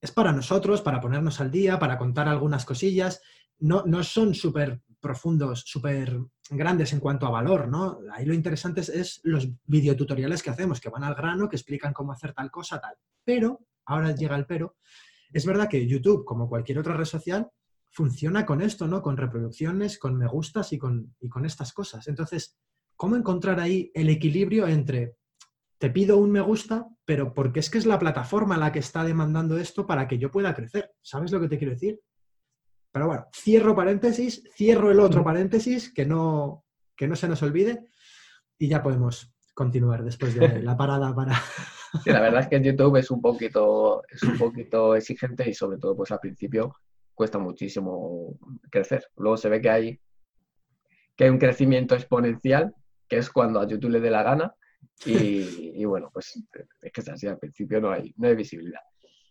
es 0.01 0.11
para 0.11 0.33
nosotros, 0.33 0.81
para 0.81 1.01
ponernos 1.01 1.41
al 1.41 1.51
día, 1.51 1.79
para 1.79 1.99
contar 1.99 2.29
algunas 2.29 2.65
cosillas. 2.65 3.21
No, 3.59 3.85
no 3.87 4.03
son 4.03 4.35
súper 4.35 4.81
profundos, 5.01 5.63
súper 5.67 6.19
grandes 6.51 6.93
en 6.93 7.01
cuanto 7.01 7.27
a 7.27 7.31
valor, 7.31 7.69
¿no? 7.69 7.99
Ahí 8.13 8.25
lo 8.25 8.35
interesante 8.35 8.81
es, 8.81 9.21
los 9.25 9.49
videotutoriales 9.65 10.43
que 10.43 10.51
hacemos, 10.51 10.81
que 10.81 10.89
van 10.89 11.05
al 11.05 11.15
grano, 11.15 11.49
que 11.49 11.57
explican 11.57 11.93
cómo 11.93 12.13
hacer 12.13 12.33
tal 12.33 12.51
cosa, 12.51 12.81
tal. 12.81 12.95
Pero, 13.25 13.61
ahora 13.85 14.15
llega 14.15 14.37
el 14.37 14.47
pero, 14.47 14.77
es 15.33 15.45
verdad 15.45 15.69
que 15.69 15.87
YouTube, 15.87 16.25
como 16.25 16.49
cualquier 16.49 16.79
otra 16.79 16.97
red 16.97 17.05
social, 17.05 17.49
funciona 17.91 18.45
con 18.45 18.61
esto, 18.61 18.87
¿no? 18.87 19.03
Con 19.03 19.17
reproducciones, 19.17 19.99
con 19.99 20.17
me 20.17 20.27
gustas 20.27 20.73
y 20.73 20.79
con, 20.79 21.15
y 21.21 21.29
con 21.29 21.47
estas 21.47 21.73
cosas. 21.73 22.09
Entonces, 22.09 22.57
¿cómo 22.95 23.17
encontrar 23.17 23.61
ahí 23.61 23.91
el 23.95 24.09
equilibrio 24.09 24.67
entre 24.67 25.17
te 25.79 25.91
pido 25.91 26.17
un 26.17 26.31
me 26.31 26.41
gusta, 26.41 26.89
pero 27.05 27.35
porque 27.35 27.61
es 27.61 27.69
que 27.69 27.79
es 27.79 27.87
la 27.87 27.99
plataforma 27.99 28.57
la 28.57 28.73
que 28.73 28.79
está 28.79 29.05
demandando 29.05 29.59
esto 29.59 29.87
para 29.87 30.09
que 30.09 30.19
yo 30.19 30.31
pueda 30.31 30.55
crecer. 30.55 30.93
¿Sabes 31.03 31.33
lo 31.33 31.41
que 31.41 31.49
te 31.49 31.59
quiero 31.59 31.75
decir? 31.75 32.01
Pero 32.97 33.09
bueno, 33.09 33.27
cierro 33.31 33.77
paréntesis, 33.77 34.43
cierro 34.55 34.91
el 34.91 35.01
otro 35.01 35.23
paréntesis, 35.23 35.93
que 35.93 36.07
no, 36.07 36.65
que 36.97 37.07
no 37.07 37.15
se 37.15 37.29
nos 37.29 37.43
olvide, 37.43 37.89
y 38.59 38.69
ya 38.69 38.83
podemos 38.83 39.35
continuar 39.53 40.03
después 40.03 40.35
de 40.35 40.63
la 40.63 40.79
parada 40.79 41.15
para... 41.15 41.35
Sí, 42.03 42.09
la 42.09 42.23
verdad 42.23 42.41
es 42.41 42.49
que 42.49 42.63
YouTube 42.63 42.97
es 42.97 43.11
un 43.11 43.21
poquito, 43.21 44.03
es 44.09 44.23
un 44.23 44.39
poquito 44.39 44.97
exigente 44.97 45.47
y 45.47 45.53
sobre 45.53 45.77
todo 45.77 45.95
pues 45.95 46.11
al 46.11 46.21
principio 46.21 46.75
cuesta 47.15 47.39
muchísimo 47.39 48.39
crecer. 48.71 49.05
Luego 49.17 49.37
se 49.37 49.51
ve 49.51 49.61
que 49.61 49.69
hay, 49.71 50.01
que 51.15 51.25
hay 51.25 51.31
un 51.31 51.39
crecimiento 51.39 51.95
exponencial, 51.95 52.75
que 53.07 53.19
es 53.19 53.29
cuando 53.29 53.61
a 53.61 53.69
YouTube 53.69 53.91
le 53.91 54.01
dé 54.01 54.11
la 54.11 54.23
gana, 54.23 54.55
y, 55.05 55.85
bueno, 55.85 56.09
pues 56.11 56.43
es 56.81 56.93
que 56.93 57.01
es 57.03 57.09
así, 57.11 57.27
al 57.27 57.39
principio 57.39 57.79
no 57.79 57.91
hay, 57.91 58.15
no 58.17 58.29
hay 58.29 58.37
visibilidad. 58.37 58.81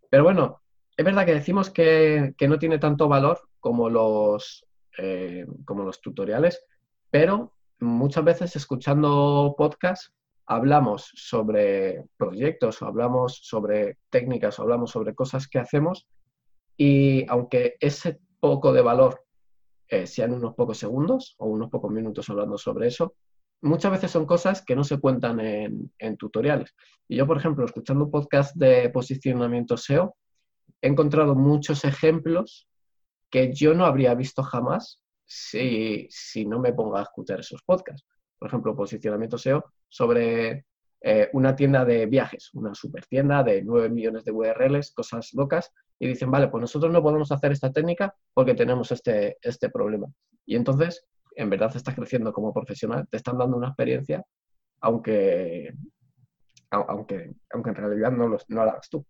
Pero 0.07 0.23
bueno, 0.23 0.61
es 0.97 1.05
verdad 1.05 1.25
que 1.25 1.33
decimos 1.33 1.69
que, 1.69 2.33
no 2.47 2.59
tiene 2.59 2.79
tanto 2.79 3.07
valor 3.07 3.41
como 3.59 3.89
los, 3.89 4.65
eh, 4.97 5.45
como 5.65 5.83
los 5.83 6.01
tutoriales, 6.01 6.63
pero 7.09 7.53
muchas 7.79 8.23
veces 8.23 8.55
escuchando 8.55 9.55
podcast 9.57 10.13
hablamos 10.45 11.11
sobre 11.15 12.05
proyectos, 12.17 12.81
o 12.81 12.85
hablamos 12.85 13.39
sobre 13.43 13.97
técnicas, 14.09 14.57
o 14.59 14.61
hablamos 14.61 14.91
sobre 14.91 15.15
cosas 15.15 15.47
que 15.47 15.59
hacemos 15.59 16.07
y 16.77 17.25
aunque 17.29 17.75
ese 17.79 18.19
poco 18.39 18.71
de 18.71 18.81
valor 18.81 19.23
eh, 19.87 20.07
sean 20.07 20.33
unos 20.33 20.53
pocos 20.53 20.77
segundos 20.77 21.35
o 21.39 21.47
unos 21.47 21.69
pocos 21.69 21.91
minutos 21.91 22.29
hablando 22.29 22.57
sobre 22.57 22.87
eso, 22.87 23.15
muchas 23.61 23.91
veces 23.91 24.11
son 24.11 24.25
cosas 24.25 24.63
que 24.63 24.75
no 24.75 24.83
se 24.83 24.99
cuentan 24.99 25.39
en, 25.39 25.91
en 25.97 26.17
tutoriales. 26.17 26.73
Y 27.07 27.17
yo, 27.17 27.27
por 27.27 27.37
ejemplo, 27.37 27.65
escuchando 27.65 28.05
un 28.05 28.11
podcast 28.11 28.55
de 28.55 28.89
posicionamiento 28.89 29.77
SEO, 29.77 30.15
he 30.85 30.87
encontrado 30.87 31.33
muchos 31.33 31.83
ejemplos 31.83 32.67
que 33.31 33.51
yo 33.51 33.73
no 33.73 33.85
habría 33.85 34.13
visto 34.13 34.43
jamás 34.43 35.01
si, 35.25 36.05
si 36.11 36.45
no 36.45 36.59
me 36.59 36.73
pongo 36.73 36.97
a 36.97 37.01
escuchar 37.01 37.39
esos 37.39 37.63
podcasts. 37.63 38.07
Por 38.37 38.49
ejemplo, 38.49 38.75
posicionamiento 38.75 39.39
SEO 39.39 39.65
sobre 39.89 40.65
eh, 41.01 41.29
una 41.33 41.55
tienda 41.55 41.83
de 41.85 42.05
viajes, 42.05 42.51
una 42.53 42.75
super 42.75 43.03
tienda 43.07 43.41
de 43.41 43.63
9 43.63 43.89
millones 43.89 44.25
de 44.25 44.31
URLs, 44.31 44.93
cosas 44.93 45.33
locas, 45.33 45.71
y 45.97 46.07
dicen, 46.07 46.29
vale, 46.29 46.49
pues 46.49 46.61
nosotros 46.61 46.93
no 46.93 47.01
podemos 47.01 47.31
hacer 47.31 47.51
esta 47.51 47.71
técnica 47.71 48.13
porque 48.35 48.53
tenemos 48.53 48.91
este, 48.91 49.39
este 49.41 49.71
problema. 49.71 50.05
Y 50.45 50.55
entonces, 50.55 51.03
en 51.35 51.49
verdad 51.49 51.75
estás 51.75 51.95
creciendo 51.95 52.31
como 52.31 52.53
profesional, 52.53 53.07
te 53.09 53.17
están 53.17 53.39
dando 53.39 53.57
una 53.57 53.69
experiencia, 53.69 54.23
aunque, 54.81 55.73
aunque, 56.69 57.33
aunque 57.49 57.69
en 57.71 57.75
realidad 57.75 58.11
no 58.11 58.27
lo, 58.27 58.37
no 58.49 58.61
hagas 58.61 58.87
tú. 58.87 59.03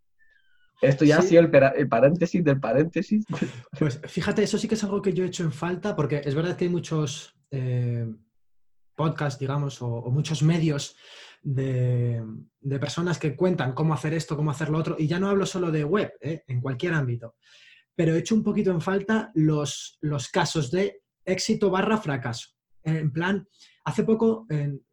Esto 0.82 1.06
ya 1.06 1.20
ha 1.20 1.22
sido 1.22 1.42
el, 1.42 1.90
paréntesis 1.90 2.44
del 2.44 2.60
paréntesis. 2.60 3.26
Pues 3.80 4.02
fíjate, 4.06 4.44
eso 4.44 4.58
sí 4.58 4.68
que 4.68 4.76
es 4.76 4.84
algo 4.84 5.02
que 5.02 5.14
yo 5.14 5.24
he 5.24 5.28
hecho 5.28 5.44
en 5.44 5.52
falta, 5.52 5.96
porque 5.96 6.22
es 6.24 6.36
verdad 6.36 6.56
que 6.56 6.66
hay 6.66 6.70
muchos 6.70 7.36
eh, 7.52 8.08
podcasts, 8.96 9.40
digamos, 9.40 9.82
o, 9.82 10.10
muchos 10.12 10.42
medios 10.44 10.96
de, 11.42 12.24
personas 12.80 13.20
que 13.20 13.36
cuentan 13.36 13.74
cómo 13.74 13.94
hacer 13.94 14.14
esto, 14.14 14.36
cómo 14.36 14.52
hacer 14.52 14.70
lo 14.70 14.78
otro, 14.78 14.96
y 14.98 15.08
ya 15.08 15.20
no 15.20 15.30
hablo 15.30 15.46
solo 15.46 15.72
de 15.72 15.84
web, 15.84 16.14
eh, 16.22 16.44
en 16.48 16.62
cualquier 16.62 16.94
ámbito, 16.94 17.36
pero 17.96 18.16
he 18.16 18.20
hecho 18.20 18.36
un 18.36 18.44
poquito 18.44 18.72
en 18.72 18.82
falta 18.82 19.32
los, 19.36 19.98
los 20.02 20.30
casos 20.30 20.72
de 20.72 21.02
éxito 21.24 21.70
barra 21.70 21.98
fracaso. 21.98 22.50
En 22.84 23.12
plan, 23.12 23.48
hace 23.84 24.04
poco, 24.04 24.46
en, 24.50 24.85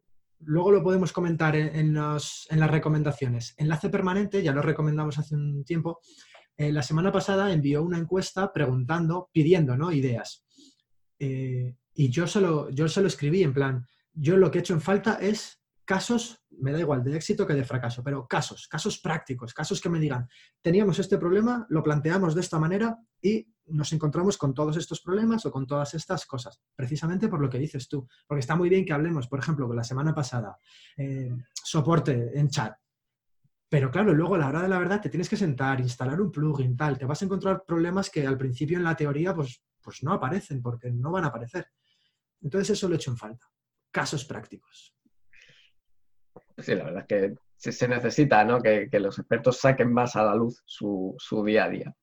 luego 0.45 0.71
lo 0.71 0.83
podemos 0.83 1.11
comentar 1.11 1.55
en, 1.55 1.93
las 1.93 2.47
recomendaciones. 2.49 3.53
Enlace 3.57 3.89
permanente, 3.89 4.43
ya 4.43 4.51
lo 4.51 4.61
recomendamos 4.61 5.17
hace 5.19 5.35
un 5.35 5.63
tiempo, 5.63 5.99
eh, 6.57 6.71
la 6.71 6.83
semana 6.83 7.11
pasada 7.11 7.51
envió 7.51 7.83
una 7.83 7.97
encuesta 7.97 8.51
preguntando, 8.53 9.29
pidiendo 9.31 9.75
¿no? 9.75 9.91
ideas. 9.91 10.45
Eh, 11.19 11.75
y 11.93 12.09
yo 12.09 12.27
se, 12.27 12.41
lo, 12.41 12.69
yo 12.69 12.87
se 12.87 13.01
lo 13.01 13.07
escribí 13.07 13.43
en 13.43 13.53
plan, 13.53 13.87
yo 14.13 14.37
lo 14.37 14.51
que 14.51 14.59
he 14.59 14.61
hecho 14.61 14.73
en 14.73 14.81
falta 14.81 15.15
es 15.19 15.61
casos, 15.85 16.41
me 16.49 16.71
da 16.71 16.79
igual 16.79 17.03
de 17.03 17.15
éxito 17.15 17.45
que 17.45 17.53
de 17.53 17.65
fracaso, 17.65 18.03
pero 18.03 18.27
casos, 18.27 18.67
casos 18.67 18.99
prácticos, 18.99 19.53
casos 19.53 19.81
que 19.81 19.89
me 19.89 19.99
digan, 19.99 20.27
teníamos 20.61 20.99
este 20.99 21.17
problema, 21.17 21.65
lo 21.69 21.83
planteamos 21.83 22.35
de 22.35 22.41
esta 22.41 22.59
manera 22.59 22.97
y 23.21 23.47
nos 23.67 23.91
encontramos 23.93 24.37
con 24.37 24.53
todos 24.53 24.77
estos 24.77 25.01
problemas 25.01 25.45
o 25.45 25.51
con 25.51 25.65
todas 25.65 25.93
estas 25.93 26.25
cosas, 26.25 26.61
precisamente 26.75 27.27
por 27.27 27.41
lo 27.41 27.49
que 27.49 27.59
dices 27.59 27.87
tú, 27.87 28.07
porque 28.27 28.39
está 28.39 28.55
muy 28.55 28.69
bien 28.69 28.85
que 28.85 28.93
hablemos, 28.93 29.27
por 29.27 29.39
ejemplo, 29.39 29.67
con 29.67 29.75
la 29.75 29.83
semana 29.83 30.13
pasada, 30.13 30.57
eh, 30.97 31.31
soporte 31.53 32.37
en 32.37 32.49
chat, 32.49 32.75
pero 33.73 33.89
claro, 33.89 34.13
luego 34.13 34.35
a 34.35 34.37
la 34.37 34.49
hora 34.49 34.61
de 34.61 34.67
la 34.67 34.77
verdad 34.77 35.01
te 35.01 35.09
tienes 35.09 35.27
que 35.27 35.35
sentar, 35.35 35.79
instalar 35.79 36.21
un 36.21 36.31
plugin, 36.31 36.77
tal, 36.77 36.95
te 36.95 37.05
vas 37.05 37.19
a 37.19 37.25
encontrar 37.25 37.63
problemas 37.65 38.11
que 38.11 38.27
al 38.27 38.37
principio 38.37 38.77
en 38.77 38.83
la 38.83 38.95
teoría 38.95 39.33
pues, 39.33 39.63
pues 39.81 40.03
no 40.03 40.13
aparecen, 40.13 40.61
porque 40.61 40.91
no 40.91 41.09
van 41.09 41.23
a 41.23 41.29
aparecer. 41.29 41.65
Entonces 42.39 42.69
eso 42.69 42.87
lo 42.87 42.93
he 42.93 42.97
hecho 42.97 43.09
en 43.09 43.17
falta. 43.17 43.47
Casos 43.89 44.25
prácticos. 44.25 44.95
Sí, 46.55 46.75
la 46.75 46.83
verdad 46.83 47.05
es 47.09 47.35
que 47.57 47.71
se 47.71 47.87
necesita 47.87 48.45
¿no? 48.45 48.61
que, 48.61 48.87
los 48.99 49.17
expertos 49.17 49.57
saquen 49.57 49.91
más 49.91 50.15
a 50.15 50.23
la 50.23 50.35
luz 50.35 50.61
su, 50.67 51.17
día 51.43 51.63
a 51.63 51.69
día. 51.69 51.95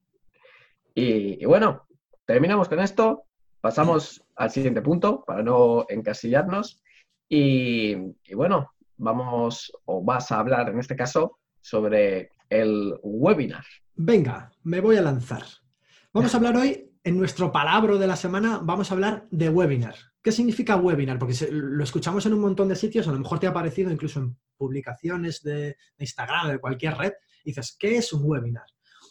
Y, 0.94 1.44
bueno, 1.44 1.87
terminamos 2.25 2.68
con 2.68 2.80
esto, 2.80 3.25
pasamos 3.61 4.25
al 4.37 4.50
siguiente 4.50 4.82
punto 4.82 5.25
para 5.25 5.42
no 5.42 5.87
encasillarnos. 5.88 6.82
Y, 7.28 7.94
bueno, 8.35 8.70
vamos 8.97 9.73
o 9.85 10.02
vas 10.02 10.30
a 10.32 10.40
hablar 10.40 10.68
en 10.68 10.78
este 10.78 10.97
caso 10.97 11.38
sobre 11.61 12.30
el 12.49 12.94
webinar. 13.02 13.64
Venga, 13.94 14.52
me 14.62 14.80
voy 14.80 14.97
a 14.97 15.02
lanzar. 15.02 15.44
Vamos 16.12 16.35
a 16.35 16.38
hablar 16.38 16.56
hoy, 16.56 16.90
en 17.04 17.18
nuestro 17.18 17.52
palabra 17.52 17.97
de 17.97 18.06
la 18.06 18.16
semana, 18.16 18.61
vamos 18.62 18.90
a 18.90 18.94
hablar 18.94 19.26
de 19.30 19.49
webinar. 19.49 19.94
¿Qué 20.23 20.32
significa 20.32 20.76
webinar? 20.76 21.18
Porque 21.18 21.35
lo 21.50 21.82
escuchamos 21.82 22.26
en 22.26 22.35
un 22.35 22.40
montón 22.40 22.68
de 22.68 22.76
sitios, 22.76 23.09
a 23.09 23.12
lo 23.12 23.18
mejor 23.18 23.38
te 23.38 23.47
ha 23.47 23.50
aparecido 23.50 23.90
incluso 23.90 24.20
en 24.20 24.37
publicaciones 24.56 25.42
de, 25.42 25.76
Instagram, 25.99 26.49
de 26.49 26.59
cualquier 26.59 26.97
red, 26.97 27.12
y 27.44 27.50
dices, 27.50 27.76
¿qué 27.78 27.97
es 27.97 28.12
un 28.12 28.23
webinar? 28.25 28.66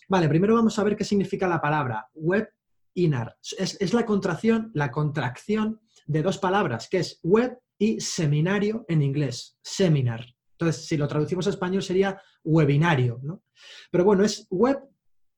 Vale, 0.09 0.27
primero 0.27 0.55
vamos 0.55 0.77
a 0.77 0.83
ver 0.83 0.95
qué 0.95 1.05
significa 1.05 1.47
la 1.47 1.61
palabra 1.61 2.09
webinar. 2.13 3.37
Es, 3.57 3.77
es 3.79 3.93
la 3.93 4.05
contracción, 4.05 4.71
la 4.73 4.91
contracción 4.91 5.79
de 6.05 6.21
dos 6.21 6.37
palabras, 6.37 6.89
que 6.89 6.99
es 6.99 7.19
web 7.23 7.57
y 7.77 8.01
seminario 8.01 8.85
en 8.89 9.01
inglés, 9.01 9.57
seminar. 9.61 10.25
Entonces, 10.59 10.85
si 10.85 10.97
lo 10.97 11.07
traducimos 11.07 11.47
a 11.47 11.51
español 11.51 11.81
sería 11.81 12.21
webinario, 12.43 13.19
¿no? 13.23 13.43
Pero 13.89 14.03
bueno, 14.03 14.25
es 14.25 14.45
web 14.49 14.79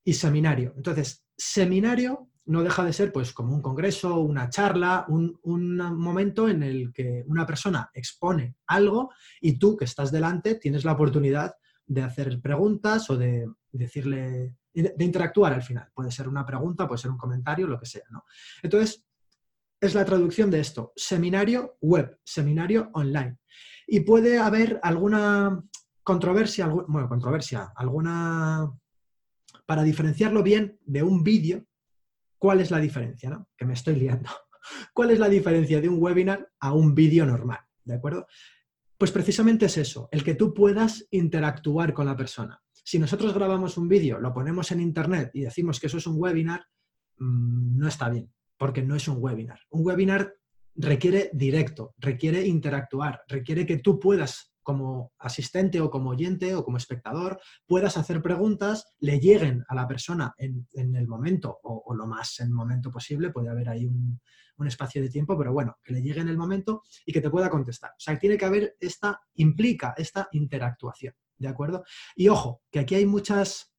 y 0.03 0.13
seminario. 0.13 0.73
Entonces, 0.75 1.23
seminario 1.37 2.31
no 2.45 2.63
deja 2.63 2.83
de 2.83 2.93
ser 2.93 3.11
pues 3.11 3.33
como 3.33 3.53
un 3.53 3.61
congreso, 3.61 4.19
una 4.19 4.49
charla, 4.49 5.05
un, 5.07 5.37
momento 5.43 6.49
en 6.49 6.63
el 6.63 6.91
que 6.91 7.23
una 7.27 7.45
persona 7.45 7.89
expone 7.93 8.55
algo 8.67 9.11
y 9.39 9.59
tú 9.59 9.77
que 9.77 9.85
estás 9.85 10.11
delante 10.11 10.55
tienes 10.55 10.83
la 10.83 10.93
oportunidad 10.93 11.53
de 11.85 12.01
hacer 12.01 12.41
preguntas 12.41 13.09
o 13.09 13.17
de 13.17 13.47
decirle, 13.71 14.55
de, 14.73 14.93
interactuar 15.03 15.53
al 15.53 15.63
final. 15.63 15.89
Puede 15.93 16.11
ser 16.11 16.27
una 16.27 16.45
pregunta, 16.45 16.87
puede 16.87 17.01
ser 17.01 17.11
un 17.11 17.17
comentario, 17.17 17.67
lo 17.67 17.79
que 17.79 17.85
sea, 17.85 18.03
¿no? 18.09 18.25
Entonces, 18.63 19.05
es 19.79 19.95
la 19.95 20.05
traducción 20.05 20.51
de 20.51 20.59
esto, 20.59 20.93
seminario 20.95 21.77
web, 21.81 22.19
seminario 22.23 22.89
online. 22.93 23.37
Y 23.87 24.01
puede 24.01 24.37
haber 24.37 24.79
alguna 24.83 25.61
controversia, 26.03 26.67
bueno, 26.67 27.09
controversia, 27.09 27.73
alguna, 27.75 28.71
para 29.65 29.83
diferenciarlo 29.83 30.43
bien 30.43 30.79
de 30.85 31.03
un 31.03 31.23
vídeo, 31.23 31.65
¿Cuál 32.41 32.59
es 32.59 32.71
la 32.71 32.79
diferencia? 32.79 33.29
¿no? 33.29 33.49
Que 33.55 33.65
me 33.65 33.75
estoy 33.75 33.97
liando. 33.97 34.31
¿Cuál 34.95 35.11
es 35.11 35.19
la 35.19 35.29
diferencia 35.29 35.79
de 35.79 35.87
un 35.87 36.01
webinar 36.01 36.51
a 36.59 36.73
un 36.73 36.95
vídeo 36.95 37.23
normal? 37.23 37.59
¿De 37.83 37.93
acuerdo? 37.93 38.25
Pues 38.97 39.11
precisamente 39.11 39.67
es 39.67 39.77
eso, 39.77 40.09
el 40.11 40.23
que 40.23 40.33
tú 40.33 40.51
puedas 40.51 41.05
interactuar 41.11 41.93
con 41.93 42.07
la 42.07 42.17
persona. 42.17 42.59
Si 42.83 42.99
nosotros 42.99 43.33
grabamos 43.33 43.77
un 43.77 43.87
vídeo, 43.87 44.19
lo 44.19 44.33
ponemos 44.33 44.71
en 44.71 44.81
internet 44.81 45.31
y 45.33 45.41
decimos 45.41 45.79
que 45.79 45.87
eso 45.87 45.97
es 45.97 46.07
un 46.07 46.15
webinar, 46.17 46.65
mm, 47.17 47.77
no 47.77 47.87
está 47.87 48.09
bien, 48.09 48.31
porque 48.57 48.83
no 48.83 48.95
es 48.95 49.07
un 49.07 49.17
webinar. 49.19 49.59
Un 49.69 49.85
webinar 49.85 50.33
requiere 50.75 51.29
directo, 51.33 51.93
requiere 51.97 52.45
interactuar, 52.45 53.21
requiere 53.27 53.65
que 53.65 53.77
tú 53.77 53.99
puedas 53.99 54.51
como 54.63 55.13
asistente 55.17 55.81
o 55.81 55.89
como 55.89 56.11
oyente 56.11 56.55
o 56.55 56.63
como 56.63 56.77
espectador 56.77 57.39
puedas 57.65 57.97
hacer 57.97 58.21
preguntas, 58.21 58.93
le 58.99 59.19
lleguen 59.19 59.63
a 59.67 59.75
la 59.75 59.87
persona 59.87 60.33
en, 60.37 60.67
el 60.95 61.07
momento 61.07 61.59
o, 61.63 61.93
lo 61.93 62.05
más 62.05 62.39
en 62.39 62.47
el 62.47 62.53
momento 62.53 62.91
posible, 62.91 63.31
puede 63.31 63.49
haber 63.49 63.69
ahí 63.69 63.85
un, 63.85 64.19
espacio 64.67 65.01
de 65.01 65.09
tiempo, 65.09 65.35
pero 65.35 65.51
bueno, 65.51 65.79
que 65.83 65.91
le 65.91 66.03
llegue 66.03 66.21
en 66.21 66.27
el 66.27 66.37
momento 66.37 66.83
y 67.03 67.11
que 67.11 67.19
te 67.19 67.31
pueda 67.31 67.49
contestar. 67.49 67.89
O 67.89 67.99
sea, 67.99 68.19
tiene 68.19 68.37
que 68.37 68.45
haber 68.45 68.75
esta, 68.79 69.19
implica 69.33 69.95
esta 69.97 70.29
interactuación, 70.33 71.15
¿de 71.41 71.47
acuerdo? 71.47 71.83
Y 72.15 72.29
ojo, 72.29 72.61
que 72.71 72.79
aquí 72.79 72.95
hay 72.95 73.05
muchas 73.05 73.73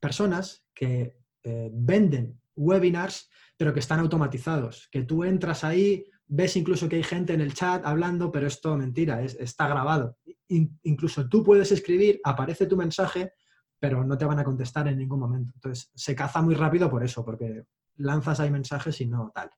personas 0.00 0.66
que 0.74 1.16
eh, 1.42 1.70
venden 1.72 2.40
webinars, 2.56 3.30
pero 3.56 3.72
que 3.72 3.80
están 3.80 4.00
automatizados, 4.00 4.88
que 4.90 5.02
tú 5.02 5.24
entras 5.24 5.64
ahí, 5.64 6.04
ves 6.26 6.56
incluso 6.56 6.88
que 6.88 6.96
hay 6.96 7.02
gente 7.02 7.32
en 7.32 7.40
el 7.40 7.54
chat 7.54 7.84
hablando, 7.84 8.30
pero 8.32 8.46
es 8.46 8.60
todo 8.60 8.76
mentira, 8.76 9.22
está 9.22 9.68
grabado. 9.68 10.18
incluso 10.48 11.28
tú 11.28 11.42
puedes 11.42 11.70
escribir, 11.72 12.20
aparece 12.24 12.66
tu 12.66 12.76
mensaje, 12.76 13.32
pero 13.78 14.04
no 14.04 14.16
te 14.16 14.24
van 14.24 14.38
a 14.38 14.44
contestar 14.44 14.88
en 14.88 14.98
ningún 14.98 15.20
momento. 15.20 15.52
Entonces, 15.54 15.90
se 15.94 16.14
caza 16.14 16.40
muy 16.42 16.54
rápido 16.54 16.90
por 16.90 17.04
eso, 17.04 17.24
porque 17.24 17.64
lanzas 17.96 18.40
ahí 18.40 18.50
mensajes 18.50 19.00
y 19.00 19.06
no 19.06 19.30
tal. 19.34 19.50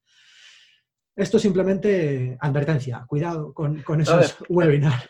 Esto 1.14 1.38
simplemente 1.38 2.36
advertencia, 2.40 3.04
cuidado 3.06 3.54
con, 3.54 3.82
esos 4.00 4.36
webinars. 4.48 5.08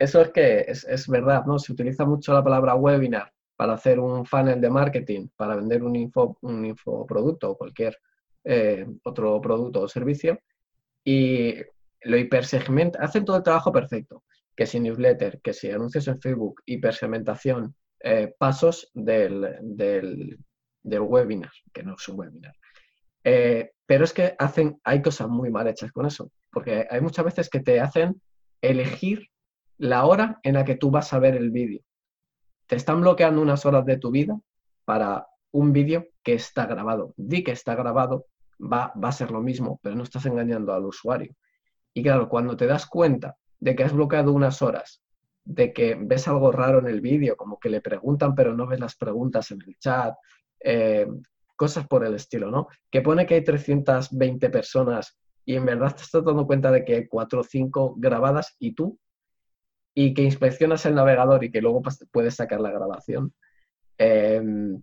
Eso 0.00 0.22
es 0.22 0.30
que 0.30 0.64
es, 0.66 1.06
verdad, 1.08 1.44
¿no? 1.44 1.58
Se 1.58 1.72
utiliza 1.72 2.06
mucho 2.06 2.32
la 2.32 2.42
palabra 2.42 2.74
webinar 2.74 3.30
para 3.54 3.74
hacer 3.74 4.00
un 4.00 4.24
funnel 4.24 4.58
de 4.58 4.70
marketing, 4.70 5.28
para 5.36 5.56
vender 5.56 5.82
un, 5.82 5.94
info, 5.94 6.38
un 6.40 6.64
infoproducto 6.64 7.50
o 7.50 7.58
cualquier 7.58 7.98
eh, 8.42 8.86
otro 9.02 9.38
producto 9.42 9.82
o 9.82 9.88
servicio, 9.88 10.40
y 11.04 11.54
lo 12.00 12.16
hipersegmenta, 12.16 12.98
hacen 13.02 13.26
todo 13.26 13.36
el 13.36 13.42
trabajo 13.42 13.70
perfecto, 13.70 14.24
que 14.56 14.64
si 14.64 14.80
newsletter, 14.80 15.38
que 15.42 15.52
si 15.52 15.70
anuncios 15.70 16.08
en 16.08 16.18
Facebook, 16.18 16.62
hipersegmentación, 16.64 17.74
eh, 18.02 18.34
pasos 18.38 18.90
del, 18.94 19.58
del, 19.60 20.38
webinar, 20.82 21.52
que 21.74 21.82
no 21.82 21.96
es 21.96 22.08
un 22.08 22.20
webinar. 22.20 22.54
Eh, 23.22 23.72
pero 23.84 24.04
es 24.04 24.14
que 24.14 24.34
hacen, 24.38 24.80
hay 24.82 25.02
cosas 25.02 25.28
muy 25.28 25.50
mal 25.50 25.68
hechas 25.68 25.92
con 25.92 26.06
eso, 26.06 26.32
porque 26.50 26.86
hay 26.88 27.02
muchas 27.02 27.26
veces 27.26 27.50
que 27.50 27.60
te 27.60 27.80
hacen 27.80 28.18
elegir 28.62 29.28
la 29.80 30.04
hora 30.04 30.38
en 30.42 30.54
la 30.54 30.64
que 30.64 30.76
tú 30.76 30.90
vas 30.90 31.12
a 31.14 31.18
ver 31.18 31.34
el 31.36 31.50
vídeo. 31.50 31.80
Te 32.66 32.76
están 32.76 33.00
bloqueando 33.00 33.40
unas 33.40 33.64
horas 33.64 33.84
de 33.86 33.96
tu 33.96 34.10
vida 34.10 34.38
para 34.84 35.26
un 35.52 35.72
vídeo 35.72 36.08
que 36.22 36.34
está 36.34 36.66
grabado. 36.66 37.14
Di 37.16 37.42
que 37.42 37.52
está 37.52 37.74
grabado, 37.74 38.26
va, 38.60 38.92
va 39.02 39.08
a 39.08 39.12
ser 39.12 39.30
lo 39.30 39.40
mismo, 39.40 39.80
pero 39.82 39.96
no 39.96 40.02
estás 40.02 40.26
engañando 40.26 40.74
al 40.74 40.84
usuario. 40.84 41.34
Y 41.94 42.02
claro, 42.02 42.28
cuando 42.28 42.56
te 42.56 42.66
das 42.66 42.86
cuenta 42.86 43.36
de 43.58 43.74
que 43.74 43.82
has 43.82 43.94
bloqueado 43.94 44.32
unas 44.32 44.60
horas, 44.60 45.02
de 45.44 45.72
que 45.72 45.96
ves 45.98 46.28
algo 46.28 46.52
raro 46.52 46.78
en 46.80 46.86
el 46.86 47.00
vídeo, 47.00 47.36
como 47.36 47.58
que 47.58 47.70
le 47.70 47.80
preguntan 47.80 48.34
pero 48.34 48.54
no 48.54 48.66
ves 48.66 48.80
las 48.80 48.96
preguntas 48.96 49.50
en 49.50 49.62
el 49.66 49.78
chat, 49.78 50.14
eh, 50.62 51.08
cosas 51.56 51.86
por 51.86 52.04
el 52.04 52.14
estilo, 52.14 52.50
¿no? 52.50 52.68
Que 52.90 53.00
pone 53.00 53.26
que 53.26 53.34
hay 53.34 53.44
320 53.44 54.50
personas 54.50 55.18
y 55.46 55.56
en 55.56 55.64
verdad 55.64 55.96
te 55.96 56.02
estás 56.02 56.22
dando 56.22 56.46
cuenta 56.46 56.70
de 56.70 56.84
que 56.84 56.94
hay 56.96 57.08
4 57.08 57.40
o 57.40 57.44
5 57.44 57.94
grabadas 57.96 58.56
y 58.58 58.74
tú, 58.74 58.98
y 59.94 60.14
que 60.14 60.22
inspeccionas 60.22 60.86
el 60.86 60.94
navegador 60.94 61.44
y 61.44 61.50
que 61.50 61.60
luego 61.60 61.82
puedes 62.10 62.34
sacar 62.36 62.60
la 62.60 62.70
grabación. 62.70 63.34
Em, 63.98 64.80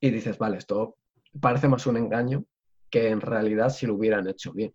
y 0.00 0.10
dices, 0.10 0.38
vale, 0.38 0.58
esto 0.58 0.96
parece 1.40 1.68
más 1.68 1.86
un 1.86 1.96
engaño 1.96 2.44
que 2.90 3.08
en 3.08 3.20
realidad 3.20 3.70
si 3.70 3.86
lo 3.86 3.94
hubieran 3.94 4.28
hecho 4.28 4.52
bien. 4.52 4.74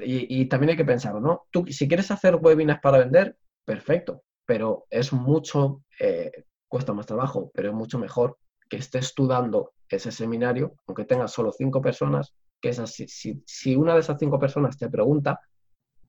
Y, 0.00 0.46
también 0.46 0.70
hay 0.70 0.76
que 0.76 0.84
pensarlo, 0.84 1.20
¿no? 1.20 1.48
Tú, 1.50 1.66
si 1.66 1.88
quieres 1.88 2.10
hacer 2.12 2.36
webinars 2.36 2.80
para 2.80 2.98
vender, 2.98 3.36
perfecto, 3.64 4.22
pero 4.46 4.86
es 4.90 5.12
mucho, 5.12 5.82
eh, 5.98 6.44
cuesta 6.68 6.92
más 6.92 7.06
trabajo, 7.06 7.50
pero 7.52 7.70
es 7.70 7.74
mucho 7.74 7.98
mejor 7.98 8.38
que 8.68 8.76
estés 8.76 9.12
tú 9.12 9.26
dando 9.26 9.72
ese 9.88 10.12
seminario, 10.12 10.76
aunque 10.86 11.04
tengas 11.04 11.32
solo 11.32 11.50
cinco 11.50 11.82
personas, 11.82 12.32
que 12.60 12.68
es 12.68 12.78
así. 12.78 13.06
Si, 13.08 13.74
una 13.74 13.94
de 13.94 14.00
esas 14.00 14.18
cinco 14.20 14.38
personas 14.38 14.78
te 14.78 14.88
pregunta, 14.88 15.40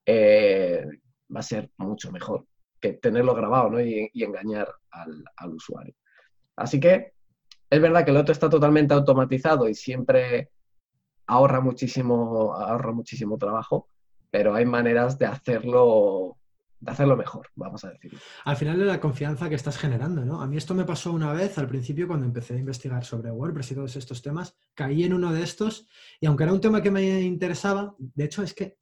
eh, 0.06 0.86
va 1.34 1.40
a 1.40 1.44
ser 1.44 1.72
mucho 1.78 2.12
mejor 2.12 2.46
que 2.80 2.94
tenerlo 2.94 3.36
grabado 3.36 3.70
¿no? 3.70 3.82
y, 3.82 4.10
engañar 4.14 4.74
al, 4.92 5.54
usuario. 5.54 5.94
Así 6.56 6.80
que 6.80 7.14
es 7.70 7.82
verdad 7.82 8.04
que 8.04 8.12
el 8.12 8.18
otro 8.18 8.32
está 8.32 8.50
totalmente 8.50 8.94
automatizado 8.94 9.68
y 9.68 9.76
siempre 9.76 10.50
ahorra 11.28 11.62
muchísimo, 11.62 12.54
ahorra 12.54 12.92
muchísimo 12.92 13.38
trabajo, 13.38 13.88
pero 14.32 14.56
hay 14.56 14.66
maneras 14.66 15.18
de 15.20 15.26
hacerlo 15.26 16.38
de 16.80 16.92
hacerlo 16.92 17.18
mejor, 17.18 17.50
vamos 17.56 17.84
a 17.84 17.90
decir. 17.90 18.18
Al 18.46 18.56
final 18.56 18.80
es 18.80 18.88
la 18.88 19.02
confianza 19.02 19.50
que 19.50 19.56
estás 19.56 19.78
generando, 19.78 20.24
¿no? 20.24 20.42
A 20.42 20.48
mí 20.48 20.56
esto 20.56 20.74
me 20.74 20.86
pasó 20.86 21.12
una 21.12 21.34
vez 21.34 21.58
al 21.58 21.68
principio 21.68 22.08
cuando 22.08 22.26
empecé 22.26 22.54
a 22.54 22.60
investigar 22.60 23.04
sobre 23.04 23.32
WordPress 23.32 23.72
y 23.72 23.76
todos 23.76 23.96
estos 23.98 24.22
temas, 24.22 24.58
caí 24.76 25.04
en 25.04 25.14
uno 25.14 25.34
de 25.34 25.44
estos 25.44 25.88
y 26.22 26.26
aunque 26.26 26.44
era 26.44 26.54
un 26.54 26.62
tema 26.62 26.82
que 26.82 26.92
me 26.92 27.22
interesaba, 27.22 27.96
de 27.98 28.24
hecho 28.24 28.44
es 28.44 28.54
que 28.54 28.78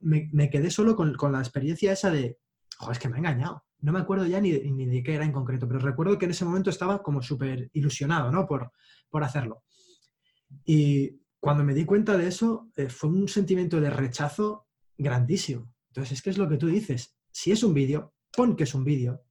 me, 0.00 0.50
quedé 0.50 0.70
solo 0.70 0.96
con, 0.96 1.16
la 1.32 1.40
experiencia 1.40 1.92
esa 1.92 2.10
de, 2.10 2.38
joder, 2.78 2.92
es 2.92 2.98
que 2.98 3.08
me 3.08 3.16
ha 3.16 3.18
engañado. 3.18 3.64
No 3.80 3.92
me 3.92 4.00
acuerdo 4.00 4.26
ya 4.26 4.40
ni, 4.40 4.52
ni 4.52 4.86
de 4.86 5.02
qué 5.02 5.14
era 5.14 5.24
en 5.24 5.32
concreto, 5.32 5.66
pero 5.66 5.80
recuerdo 5.80 6.18
que 6.18 6.26
en 6.26 6.32
ese 6.32 6.44
momento 6.44 6.70
estaba 6.70 7.02
como 7.02 7.22
súper 7.22 7.70
ilusionado, 7.72 8.30
¿no? 8.30 8.46
Por, 8.46 8.72
por 9.08 9.24
hacerlo. 9.24 9.64
Y 10.64 11.20
cuando 11.38 11.64
me 11.64 11.74
di 11.74 11.84
cuenta 11.84 12.18
de 12.18 12.26
eso, 12.26 12.70
eh, 12.76 12.88
fue 12.88 13.08
un 13.08 13.28
sentimiento 13.28 13.80
de 13.80 13.90
rechazo 13.90 14.66
grandísimo. 14.98 15.74
Entonces, 15.88 16.12
es 16.12 16.22
que 16.22 16.30
es 16.30 16.38
lo 16.38 16.48
que 16.48 16.58
tú 16.58 16.66
dices 16.66 17.16
si 17.32 17.52
es 17.52 17.62
un 17.62 17.74
vídeo, 17.74 18.14
pon 18.32 18.56
que 18.56 18.64
es 18.64 18.74
un 18.74 18.84
vídeo, 18.84 19.22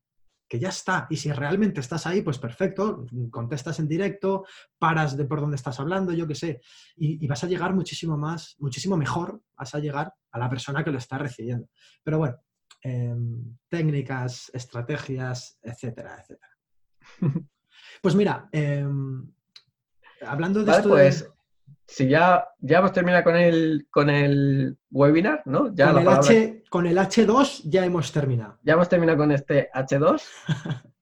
que 0.50 0.60
ya 0.60 0.70
está. 0.70 1.08
Y 1.10 1.16
si 1.16 1.32
realmente 1.32 1.80
estás 1.80 2.08
ahí, 2.08 2.22
pues 2.22 2.40
perfecto, 2.40 3.06
contestas 3.30 3.80
en 3.80 3.88
directo, 3.88 4.46
paras 4.78 5.16
de 5.16 5.26
por 5.26 5.40
dónde 5.40 5.56
estás 5.56 5.80
hablando, 5.80 6.12
yo 6.12 6.28
qué 6.28 6.36
sé, 6.36 6.62
y, 6.96 7.26
vas 7.28 7.44
a 7.44 7.48
llegar 7.48 7.74
muchísimo 7.74 8.18
más, 8.18 8.56
muchísimo 8.60 8.98
mejor, 8.98 9.42
vas 9.56 9.76
a 9.76 9.80
llegar 9.80 10.12
a 10.32 10.40
la 10.40 10.50
persona 10.50 10.84
que 10.84 10.92
lo 10.92 10.98
está 10.98 11.20
recibiendo. 11.20 11.70
Pero 12.04 12.18
bueno, 12.18 12.38
em, 12.82 13.58
técnicas, 13.70 14.50
estrategias, 14.54 15.60
etcétera, 15.62 16.18
etcétera. 16.20 16.58
Pues 18.02 18.16
mira, 18.16 18.48
em, 18.52 19.30
hablando 20.26 20.64
de 20.64 20.72
esto... 20.72 20.90
Pues, 20.90 21.30
si 21.90 22.08
ya, 22.08 22.48
ya 22.60 22.80
hemos 22.80 22.94
terminado 22.94 23.24
con 23.24 23.36
el, 23.36 23.88
con 23.90 24.10
el 24.10 24.78
webinar, 24.92 25.42
¿no? 25.46 25.74
Ya 25.74 25.92
con, 25.92 26.02
el 26.02 26.08
H, 26.08 26.64
con 26.70 26.86
el 26.86 26.98
H2 26.98 27.64
ya 27.66 27.84
hemos 27.84 28.12
terminado. 28.12 28.60
Ya 28.64 28.74
hemos 28.74 28.88
terminado 28.88 29.18
con 29.18 29.32
este 29.32 29.70
H2. 29.74 30.22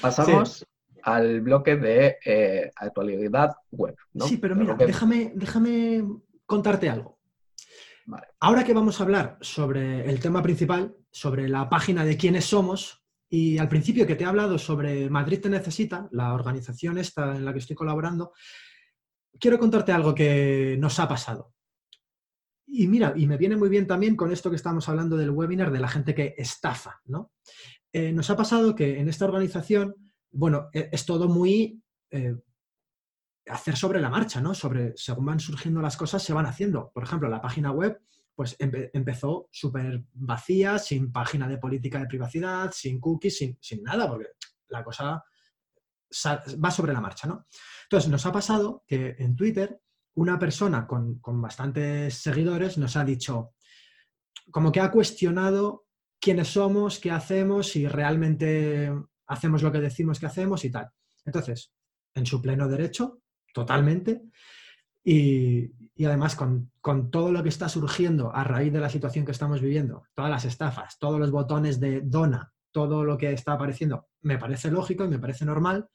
Pasamos 0.00 0.64
al 1.02 1.40
bloque 1.40 1.76
de 1.76 2.18
eh, 2.24 2.70
actualidad 2.76 3.56
web. 3.72 3.96
¿no? 4.12 4.26
Sí, 4.26 4.36
pero 4.36 4.54
mira, 4.54 4.74
déjame, 4.74 5.32
déjame 5.34 6.04
contarte 6.46 6.88
algo. 6.88 7.18
Ahora 8.38 8.64
que 8.64 8.74
vamos 8.74 9.00
a 9.00 9.04
hablar 9.04 9.38
sobre 9.40 10.08
el 10.08 10.20
tema 10.20 10.42
principal, 10.42 10.94
sobre 11.10 11.48
la 11.48 11.68
página 11.68 12.04
de 12.04 12.16
quiénes 12.16 12.44
somos, 12.44 13.02
y 13.28 13.58
al 13.58 13.68
principio 13.68 14.06
que 14.06 14.14
te 14.14 14.24
he 14.24 14.26
hablado 14.26 14.58
sobre 14.58 15.10
Madrid 15.10 15.40
te 15.40 15.48
necesita, 15.48 16.08
la 16.12 16.32
organización 16.34 16.98
esta 16.98 17.34
en 17.34 17.44
la 17.44 17.52
que 17.52 17.60
estoy 17.60 17.74
colaborando, 17.74 18.32
quiero 19.38 19.58
contarte 19.58 19.92
algo 19.92 20.14
que 20.14 20.76
nos 20.78 20.98
ha 20.98 21.08
pasado. 21.08 21.54
Y 22.66 22.86
mira, 22.88 23.12
y 23.16 23.26
me 23.26 23.36
viene 23.36 23.56
muy 23.56 23.68
bien 23.68 23.86
también 23.86 24.16
con 24.16 24.32
esto 24.32 24.48
que 24.48 24.56
estamos 24.56 24.88
hablando 24.88 25.16
del 25.16 25.30
webinar 25.30 25.70
de 25.70 25.80
la 25.80 25.88
gente 25.88 26.14
que 26.14 26.34
estafa, 26.38 27.00
¿no? 27.04 27.32
Eh, 27.92 28.12
nos 28.12 28.30
ha 28.30 28.36
pasado 28.36 28.74
que 28.74 28.98
en 28.98 29.08
esta 29.08 29.26
organización, 29.26 29.94
bueno, 30.30 30.70
e, 30.72 30.88
es 30.90 31.04
todo 31.04 31.28
muy 31.28 31.82
eh, 32.10 32.34
hacer 33.46 33.76
sobre 33.76 34.00
la 34.00 34.08
marcha, 34.08 34.40
¿no? 34.40 34.54
Sobre, 34.54 34.94
según 34.96 35.26
van 35.26 35.40
surgiendo 35.40 35.82
las 35.82 35.96
cosas, 35.96 36.22
se 36.22 36.32
van 36.32 36.46
haciendo. 36.46 36.90
Por 36.94 37.04
ejemplo, 37.04 37.28
la 37.28 37.42
página 37.42 37.72
web, 37.72 38.00
pues 38.34 38.56
empezó 38.58 39.48
súper 39.52 40.04
vacía, 40.14 40.78
sin 40.78 41.12
página 41.12 41.46
de 41.46 41.58
política 41.58 41.98
de 41.98 42.06
privacidad, 42.06 42.72
sin 42.72 42.98
cookies, 42.98 43.36
sin, 43.36 43.58
sin 43.60 43.82
nada, 43.82 44.08
porque 44.08 44.28
la 44.68 44.82
cosa 44.82 45.22
va 46.64 46.70
sobre 46.70 46.92
la 46.92 47.00
marcha, 47.00 47.26
¿no? 47.26 47.46
Entonces, 47.92 48.10
nos 48.10 48.24
ha 48.24 48.32
pasado 48.32 48.84
que 48.86 49.16
en 49.18 49.36
Twitter 49.36 49.78
una 50.14 50.38
persona 50.38 50.86
con, 50.86 51.20
bastantes 51.42 52.22
seguidores 52.22 52.78
nos 52.78 52.96
ha 52.96 53.04
dicho, 53.04 53.50
como 54.50 54.72
que 54.72 54.80
ha 54.80 54.90
cuestionado 54.90 55.84
quiénes 56.18 56.48
somos, 56.48 56.98
qué 56.98 57.10
hacemos, 57.10 57.68
si 57.68 57.86
realmente 57.86 58.90
hacemos 59.26 59.62
lo 59.62 59.70
que 59.70 59.80
decimos 59.80 60.18
que 60.18 60.24
hacemos 60.24 60.64
y 60.64 60.70
tal. 60.70 60.88
Entonces, 61.26 61.74
en 62.14 62.24
su 62.24 62.40
pleno 62.40 62.66
derecho, 62.66 63.20
totalmente, 63.52 64.22
y, 65.04 65.70
además 66.02 66.34
con, 66.34 66.72
con, 66.80 67.10
todo 67.10 67.30
lo 67.30 67.42
que 67.42 67.50
está 67.50 67.68
surgiendo 67.68 68.34
a 68.34 68.42
raíz 68.42 68.72
de 68.72 68.80
la 68.80 68.88
situación 68.88 69.26
que 69.26 69.32
estamos 69.32 69.60
viviendo, 69.60 70.04
todas 70.14 70.30
las 70.30 70.46
estafas, 70.46 70.98
todos 70.98 71.20
los 71.20 71.30
botones 71.30 71.78
de 71.78 72.00
dona, 72.00 72.54
todo 72.70 73.04
lo 73.04 73.18
que 73.18 73.32
está 73.32 73.52
apareciendo, 73.52 74.08
me 74.22 74.38
parece 74.38 74.70
lógico 74.70 75.04
y 75.04 75.08
me 75.08 75.18
parece 75.18 75.44
normal, 75.44 75.90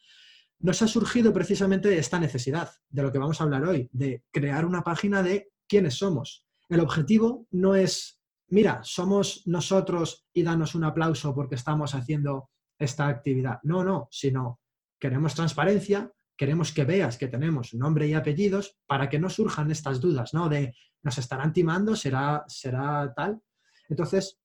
nos 0.60 0.82
ha 0.82 0.88
surgido 0.88 1.34
precisamente 1.34 1.98
esta 1.98 2.20
necesidad 2.20 2.72
de 2.90 3.04
lo 3.04 3.12
que 3.12 3.20
vamos 3.20 3.40
a 3.40 3.44
hablar 3.44 3.64
hoy, 3.64 3.90
de 3.92 4.24
crear 4.32 4.66
una 4.66 4.84
página 4.84 5.22
de 5.22 5.52
quiénes 5.68 5.96
somos. 5.96 6.46
El 6.70 6.80
objetivo 6.80 7.48
no 7.52 7.76
es, 7.76 8.20
mira, 8.50 8.82
somos 8.84 9.44
nosotros 9.46 10.26
y 10.34 10.44
danos 10.44 10.76
un 10.76 10.84
aplauso 10.84 11.34
porque 11.34 11.56
estamos 11.56 11.94
haciendo 11.96 12.50
esta 12.80 13.08
actividad. 13.08 13.60
No, 13.64 13.84
no, 13.84 14.08
sino 14.12 14.60
queremos 15.00 15.36
transparencia, 15.36 16.12
queremos 16.36 16.72
que 16.72 16.86
veas 16.86 17.18
que 17.18 17.28
tenemos 17.28 17.74
nombre 17.74 18.08
y 18.08 18.14
apellidos 18.14 18.78
para 18.86 19.10
que 19.10 19.20
no 19.20 19.30
surjan 19.30 19.72
estas 19.72 20.02
dudas, 20.02 20.34
¿no? 20.34 20.50
De 20.50 20.76
nos 21.04 21.18
estarán 21.18 21.54
timando, 21.54 21.96
será, 21.96 22.44
será 22.48 23.14
tal. 23.16 23.42
Entonces, 23.90 24.40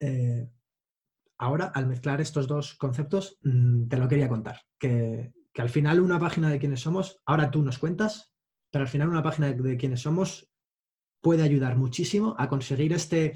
eh, 0.00 0.48
ahora, 1.38 1.66
al 1.74 1.86
mezclar 1.86 2.20
estos 2.20 2.46
dos 2.46 2.74
conceptos, 2.74 3.38
mm, 3.42 3.88
te 3.88 3.96
lo 3.96 4.08
quería 4.08 4.28
contar. 4.28 4.60
Que, 4.78 5.32
al 5.56 5.70
final 5.70 5.98
una 5.98 6.20
página 6.20 6.50
de 6.50 6.60
quienes 6.60 6.80
somos, 6.80 7.20
ahora 7.26 7.50
tú 7.50 7.62
nos 7.62 7.78
cuentas, 7.78 8.32
pero 8.70 8.82
al 8.82 8.88
final 8.88 9.08
una 9.08 9.24
página 9.24 9.52
de, 9.52 9.76
quienes 9.76 10.00
somos 10.00 10.48
puede 11.20 11.42
ayudar 11.42 11.76
muchísimo 11.76 12.36
a 12.38 12.48
conseguir 12.48 12.92
este... 12.92 13.32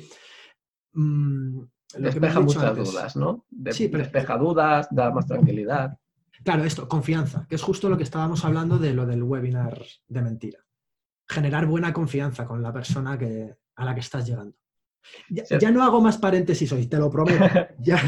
Mm, 0.92 1.62
despeja 1.98 2.38
muchas 2.38 2.76
dudas, 2.76 3.16
¿no? 3.16 3.44
sí, 3.72 3.88
despeja 3.88 4.38
dudas, 4.38 4.86
da 4.92 5.10
más 5.10 5.26
tranquilidad. 5.26 5.98
Claro, 6.44 6.62
esto, 6.62 6.88
confianza, 6.88 7.44
que 7.48 7.56
es 7.56 7.62
justo 7.62 7.88
lo 7.88 7.96
que 7.96 8.04
estábamos 8.04 8.44
hablando 8.44 8.78
de 8.78 8.94
lo 8.94 9.04
del 9.04 9.24
webinar 9.24 9.82
de 10.06 10.22
mentira. 10.22 10.60
Generar 11.28 11.66
buena 11.66 11.92
confianza 11.92 12.46
con 12.46 12.62
la 12.62 12.72
persona 12.72 13.18
que, 13.18 13.56
a 13.74 13.84
la 13.84 13.94
que 13.94 14.00
estás 14.00 14.28
llegando. 14.28 14.56
Ya, 15.28 15.70
no 15.70 15.82
hago 15.82 16.00
más 16.00 16.18
paréntesis 16.18 16.72
hoy, 16.72 16.86
te 16.86 16.98
lo 16.98 17.10
prometo. 17.10 17.44
ya. 17.78 18.00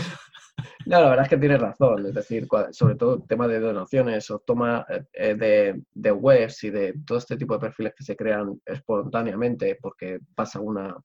No, 0.86 1.00
la 1.00 1.08
verdad 1.08 1.24
es 1.24 1.30
que 1.30 1.38
tienes 1.38 1.60
razón. 1.60 2.06
Es 2.06 2.14
decir, 2.14 2.46
sobre 2.70 2.94
todo 2.94 3.16
el 3.16 3.26
tema 3.26 3.48
de 3.48 3.60
donaciones 3.60 4.30
o 4.30 4.38
toma 4.38 4.86
eh, 5.12 5.34
de, 5.34 5.82
de, 5.92 6.12
webs 6.12 6.62
y 6.64 6.70
de 6.70 6.94
todo 7.06 7.18
este 7.18 7.36
tipo 7.36 7.54
de 7.54 7.60
perfiles 7.60 7.94
que 7.96 8.04
se 8.04 8.16
crean 8.16 8.60
espontáneamente 8.64 9.78
porque 9.80 10.20
pasa 10.34 10.60
una, 10.60 10.96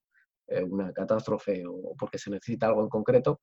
eh, 0.49 0.63
una 0.63 0.91
catástrofe 0.91 1.63
o 1.67 1.95
porque 1.97 2.17
se 2.17 2.31
necesita 2.31 2.67
algo 2.67 2.81
en 2.81 2.89
concreto, 2.89 3.39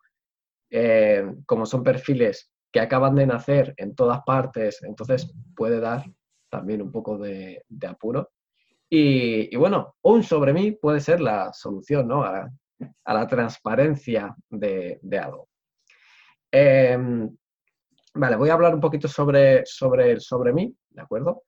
eh, 0.70 1.24
como 1.46 1.64
son 1.64 1.84
perfiles 1.84 2.50
que 2.72 2.80
acaban 2.80 3.14
de 3.14 3.26
nacer 3.26 3.74
en 3.76 3.94
todas 3.94 4.22
partes, 4.26 4.82
entonces 4.82 5.32
puede 5.54 5.78
dar 5.78 6.04
también 6.50 6.82
un 6.82 6.90
poco 6.90 7.16
de, 7.16 7.62
apuro. 7.86 8.30
Y, 8.88 9.54
bueno, 9.56 9.96
un 10.02 10.22
sobre 10.22 10.52
mí 10.52 10.72
puede 10.72 11.00
ser 11.00 11.20
la 11.20 11.52
solución 11.52 12.06
¿no? 12.06 12.22
a, 12.22 12.48
la 13.06 13.26
transparencia 13.26 14.34
de, 14.48 15.00
algo. 15.20 15.48
Em, 16.50 17.28
vale, 18.14 18.36
voy 18.36 18.50
a 18.50 18.54
hablar 18.54 18.74
un 18.74 18.80
poquito 18.80 19.08
sobre, 19.08 19.64
sobre 19.66 20.12
el 20.12 20.20
sobre 20.20 20.52
mí, 20.52 20.74
¿de 20.90 21.02
acuerdo? 21.02 21.42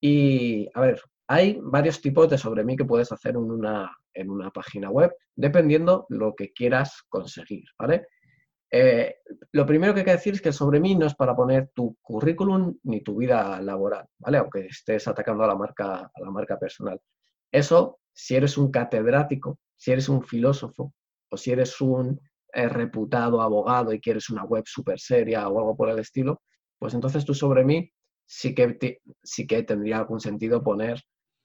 Y 0.00 0.68
a 0.74 0.80
ver, 0.80 1.00
hay 1.28 1.58
varios 1.62 2.00
tipos 2.00 2.28
de 2.28 2.38
sobre 2.38 2.64
mí 2.64 2.76
que 2.76 2.84
puedes 2.84 3.12
hacer 3.12 3.32
en 3.32 3.50
una, 3.50 3.96
en 4.14 4.30
una 4.30 4.50
página 4.50 4.90
web, 4.90 5.14
dependiendo 5.36 6.06
lo 6.08 6.34
que 6.34 6.52
quieras 6.52 7.04
conseguir, 7.08 7.64
¿vale? 7.78 8.06
Eh, 8.70 9.16
lo 9.52 9.66
primero 9.66 9.92
que 9.92 10.00
hay 10.00 10.06
que 10.06 10.12
decir 10.12 10.34
es 10.34 10.42
que 10.42 10.52
sobre 10.52 10.78
mí 10.78 10.94
no 10.94 11.06
es 11.06 11.14
para 11.14 11.34
poner 11.34 11.70
tu 11.74 11.96
currículum 12.00 12.78
ni 12.84 13.02
tu 13.02 13.16
vida 13.16 13.60
laboral, 13.60 14.06
¿vale? 14.18 14.38
Aunque 14.38 14.66
estés 14.66 15.08
atacando 15.08 15.42
a 15.44 15.48
la 15.48 15.56
marca, 15.56 16.10
a 16.14 16.20
la 16.20 16.30
marca 16.30 16.58
personal. 16.58 17.00
Eso, 17.50 17.98
si 18.12 18.36
eres 18.36 18.56
un 18.56 18.70
catedrático, 18.70 19.58
si 19.76 19.90
eres 19.90 20.08
un 20.08 20.22
filósofo 20.22 20.94
o 21.30 21.36
si 21.36 21.50
eres 21.50 21.80
un 21.80 22.20
eh, 22.52 22.68
reputado 22.68 23.40
abogado 23.42 23.92
y 23.92 24.00
quieres 24.00 24.30
una 24.30 24.44
web 24.44 24.64
súper 24.66 25.00
seria 25.00 25.48
o 25.48 25.58
algo 25.58 25.76
por 25.76 25.90
el 25.90 25.98
estilo, 25.98 26.42
pues 26.78 26.94
entonces 26.94 27.24
tú 27.24 27.34
sobre 27.34 27.64
mí 27.64 27.92
sí 28.24 28.54
que, 28.54 29.00
sí 29.22 29.46
que 29.46 29.62
tendría 29.64 29.98
algún 29.98 30.20
sentido 30.20 30.62
poner 30.62 31.02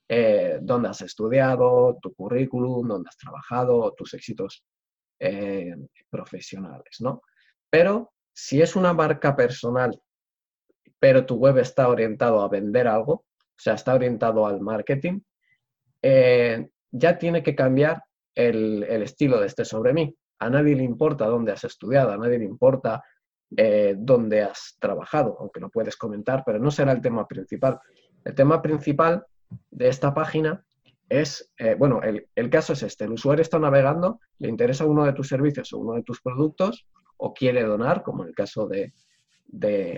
eh, 0.08 0.58
dónde 0.62 0.88
has 0.88 1.02
estudiado, 1.02 1.98
tu 2.00 2.14
currículum, 2.14 2.86
dónde 2.86 3.08
has 3.08 3.16
trabajado, 3.16 3.92
tus 3.96 4.14
éxitos 4.14 4.64
eh, 5.18 5.74
profesionales, 6.10 6.96
¿no? 7.00 7.22
Pero 7.70 8.12
si 8.32 8.60
es 8.60 8.76
una 8.76 8.92
marca 8.92 9.34
personal, 9.34 9.98
pero 10.98 11.24
tu 11.24 11.36
web 11.36 11.58
está 11.58 11.88
orientado 11.88 12.40
a 12.40 12.48
vender 12.48 12.86
algo, 12.86 13.12
o 13.12 13.58
sea, 13.58 13.74
está 13.74 13.94
orientado 13.94 14.46
al 14.46 14.60
marketing, 14.60 15.20
eh, 16.02 16.68
ya 16.90 17.18
tiene 17.18 17.42
que 17.42 17.54
cambiar 17.54 18.02
el, 18.34 18.82
estilo 18.82 19.40
de 19.40 19.46
este 19.46 19.64
sobre 19.64 19.92
mí. 19.92 20.14
A 20.38 20.50
nadie 20.50 20.76
le 20.76 20.84
importa 20.84 21.26
dónde 21.26 21.52
has 21.52 21.64
estudiado, 21.64 22.12
a 22.12 22.18
nadie 22.18 22.38
le 22.38 22.44
importa 22.44 23.02
eh, 23.56 23.94
dónde 23.96 24.42
has 24.42 24.76
trabajado, 24.78 25.36
aunque 25.40 25.60
lo 25.60 25.70
puedes 25.70 25.96
comentar, 25.96 26.42
pero 26.44 26.58
no 26.58 26.70
será 26.70 26.92
el 26.92 27.00
tema 27.00 27.26
principal. 27.26 27.80
El 28.24 28.34
tema 28.34 28.60
principal 28.60 29.24
de 29.70 29.88
esta 29.88 30.12
página 30.12 30.65
es, 31.08 31.52
eh, 31.58 31.74
bueno, 31.74 32.00
el, 32.02 32.50
caso 32.50 32.72
es 32.72 32.82
este, 32.82 33.04
el 33.04 33.12
usuario 33.12 33.42
está 33.42 33.58
navegando, 33.58 34.20
le 34.38 34.48
interesa 34.48 34.84
uno 34.84 35.04
de 35.04 35.12
tus 35.12 35.28
servicios 35.28 35.72
o 35.72 35.78
uno 35.78 35.94
de 35.94 36.02
tus 36.02 36.20
productos 36.20 36.86
o 37.16 37.32
quiere 37.32 37.62
donar, 37.62 38.02
como 38.02 38.22
en 38.22 38.30
el 38.30 38.34
caso 38.34 38.68
de, 38.68 38.92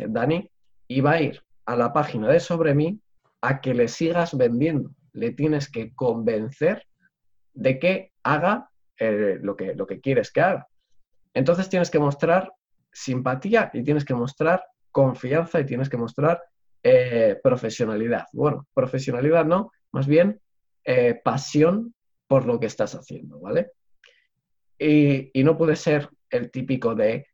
Dani, 0.09 0.51
y 0.87 1.01
va 1.01 1.13
a 1.13 1.23
ir 1.23 1.43
a 1.67 1.77
la 1.77 1.93
página 1.93 2.29
de 2.29 2.41
Sobre 2.41 2.75
mí 2.75 3.01
a 3.41 3.61
que 3.61 3.75
le 3.75 3.89
sigas 3.89 4.37
vendiendo. 4.37 4.91
Le 5.13 5.33
tienes 5.33 5.71
que 5.71 5.95
convencer 5.95 6.87
de 7.55 7.79
que 7.79 8.13
haga 8.23 8.71
eh, 8.99 9.39
lo, 9.41 9.57
que, 9.57 9.75
lo 9.75 9.87
que 9.87 10.01
quieres 10.01 10.31
que 10.31 10.41
haga. 10.41 10.69
Entonces 11.35 11.69
tienes 11.69 11.91
que 11.91 11.99
mostrar 11.99 12.53
simpatía 12.93 13.71
y 13.73 13.83
tienes 13.83 14.05
que 14.05 14.15
mostrar 14.15 14.65
confianza 14.91 15.61
y 15.61 15.67
tienes 15.67 15.89
que 15.89 15.97
mostrar 15.97 16.43
eh, 16.83 17.39
profesionalidad. 17.43 18.27
Bueno, 18.33 18.67
profesionalidad 18.75 19.45
no, 19.45 19.71
más 19.93 20.07
bien 20.07 20.41
eh, 20.91 21.21
pasión 21.23 21.95
por 22.27 22.47
lo 22.47 22.59
que 22.59 22.65
estás 22.65 22.95
haciendo, 22.95 23.39
¿vale? 23.39 23.73
Y, 24.79 25.31
no 25.45 25.55
puede 25.55 25.77
ser 25.77 26.09
el 26.31 26.51
típico 26.51 26.95
de 26.95 27.27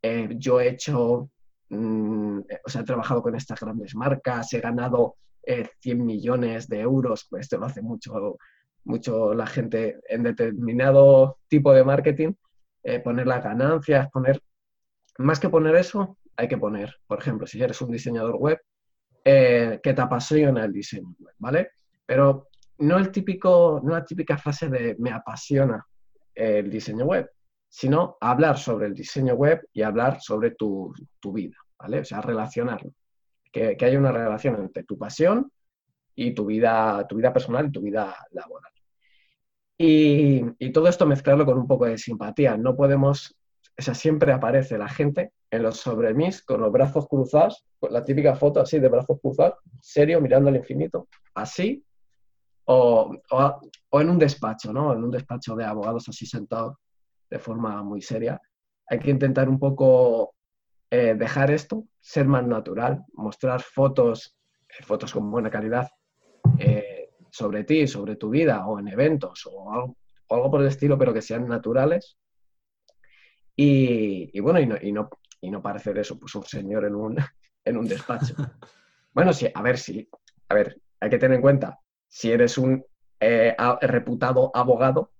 eh, 0.00 0.30
yo 0.38 0.58
he 0.58 0.70
hecho, 0.70 1.28
mm, 1.68 2.38
o 2.64 2.70
sea, 2.70 2.80
he 2.80 2.84
trabajado 2.84 3.20
con 3.20 3.34
estas 3.34 3.60
grandes 3.60 3.94
marcas, 3.94 4.54
he 4.54 4.60
ganado 4.60 5.16
100 5.44 6.06
millones 6.06 6.68
de 6.68 6.80
euros, 6.80 7.26
pues 7.28 7.42
esto 7.42 7.58
lo 7.58 7.66
hace 7.66 7.82
mucho, 7.82 8.38
mucho 8.84 9.34
la 9.34 9.46
gente 9.46 10.00
en 10.08 10.22
determinado 10.22 11.36
tipo 11.48 11.74
de 11.74 11.84
marketing, 11.84 12.32
poner 13.04 13.26
las 13.26 13.44
ganancias, 13.44 14.08
poner, 14.10 14.40
más 15.18 15.38
que 15.38 15.50
poner 15.50 15.76
eso, 15.76 16.16
hay 16.36 16.48
que 16.48 16.56
poner, 16.56 16.96
por 17.06 17.18
ejemplo, 17.18 17.46
si 17.46 17.62
eres 17.62 17.82
un 17.82 17.90
diseñador 17.90 18.36
web, 18.36 18.58
que 19.22 19.80
te 19.82 20.00
apasiona 20.00 20.64
el 20.64 20.72
diseño 20.72 21.14
web, 21.18 21.34
¿vale? 21.38 21.72
Pero 22.06 22.48
no, 22.82 22.98
el 22.98 23.10
típico, 23.10 23.80
no 23.82 23.92
la 23.92 24.04
típica 24.04 24.36
frase 24.36 24.68
de 24.68 24.96
me 24.98 25.10
apasiona 25.10 25.84
el 26.34 26.70
diseño 26.70 27.04
web, 27.04 27.30
sino 27.68 28.16
hablar 28.20 28.58
sobre 28.58 28.86
el 28.86 28.94
diseño 28.94 29.34
web 29.34 29.66
y 29.72 29.82
hablar 29.82 30.20
sobre 30.20 30.52
tu, 30.52 30.92
vida, 31.32 31.56
¿vale? 31.78 32.00
O 32.00 32.04
sea, 32.04 32.20
relacionarlo. 32.20 32.92
Que, 33.50 33.76
que, 33.76 33.84
haya 33.84 33.98
una 33.98 34.12
relación 34.12 34.56
entre 34.56 34.84
tu 34.84 34.98
pasión 34.98 35.50
y 36.14 36.32
tu 36.32 36.46
vida, 36.46 37.06
tu 37.08 37.16
vida 37.16 37.32
personal 37.32 37.66
y 37.66 37.72
tu 37.72 37.82
vida 37.82 38.16
laboral. 38.30 38.72
Y, 39.78 40.42
y, 40.58 40.72
todo 40.72 40.88
esto 40.88 41.06
mezclarlo 41.06 41.44
con 41.44 41.58
un 41.58 41.66
poco 41.66 41.86
de 41.86 41.98
simpatía. 41.98 42.56
No 42.56 42.76
podemos, 42.76 43.36
o 43.78 43.82
sea, 43.82 43.94
siempre 43.94 44.32
aparece 44.32 44.78
la 44.78 44.88
gente 44.88 45.32
en 45.50 45.62
los 45.62 45.78
sobremis 45.78 46.42
con 46.42 46.60
los 46.60 46.72
brazos 46.72 47.06
cruzados, 47.08 47.64
con 47.78 47.92
la 47.92 48.04
típica 48.04 48.34
foto 48.34 48.60
así 48.60 48.78
de 48.78 48.88
brazos 48.88 49.18
cruzados, 49.20 49.58
serio, 49.80 50.20
mirando 50.20 50.48
al 50.48 50.56
infinito, 50.56 51.08
así, 51.34 51.84
o, 52.64 53.16
en 53.92 54.10
un 54.10 54.18
despacho, 54.18 54.72
¿no? 54.72 54.92
En 54.92 55.02
un 55.02 55.10
despacho 55.10 55.54
de 55.56 55.64
abogados 55.64 56.08
así 56.08 56.26
sentados 56.26 56.76
de 57.28 57.38
forma 57.38 57.82
muy 57.82 58.02
seria. 58.02 58.40
Hay 58.88 58.98
que 58.98 59.10
intentar 59.10 59.48
un 59.48 59.58
poco 59.58 60.34
eh, 60.90 61.14
dejar 61.14 61.50
esto, 61.50 61.86
ser 62.00 62.26
más 62.26 62.46
natural, 62.46 63.04
mostrar 63.14 63.62
fotos, 63.62 64.36
eh, 64.68 64.82
fotos 64.82 65.12
con 65.12 65.30
buena 65.30 65.50
calidad 65.50 65.88
eh, 66.58 67.10
sobre 67.30 67.64
ti, 67.64 67.86
sobre 67.86 68.16
tu 68.16 68.30
vida 68.30 68.66
o 68.66 68.78
en 68.78 68.88
eventos 68.88 69.46
o 69.50 69.72
algo, 69.72 70.50
por 70.50 70.60
el 70.60 70.68
estilo, 70.68 70.98
pero 70.98 71.12
que 71.12 71.22
sean 71.22 71.48
naturales. 71.48 72.18
Y, 73.54 74.38
bueno, 74.40 74.60
y 74.60 74.66
no, 74.66 74.76
y, 74.80 74.92
no, 74.92 75.10
y 75.40 75.50
no 75.50 75.62
parecer 75.62 75.98
eso, 75.98 76.18
pues 76.18 76.34
un 76.34 76.44
señor 76.44 76.84
en 76.84 76.94
un, 76.94 77.16
en 77.64 77.76
un 77.76 77.86
despacho. 77.86 78.34
Bueno, 79.14 79.34
sí, 79.34 79.46
a 79.54 79.60
ver, 79.60 79.76
sí, 79.76 80.08
a 80.48 80.54
ver, 80.54 80.80
hay 80.98 81.10
que 81.10 81.18
tener 81.18 81.36
en 81.36 81.42
cuenta 81.42 81.81
si 82.12 82.30
eres 82.30 82.58
un 82.58 82.84
eh, 83.18 83.56
reputado 83.80 84.50
abogado, 84.52 85.12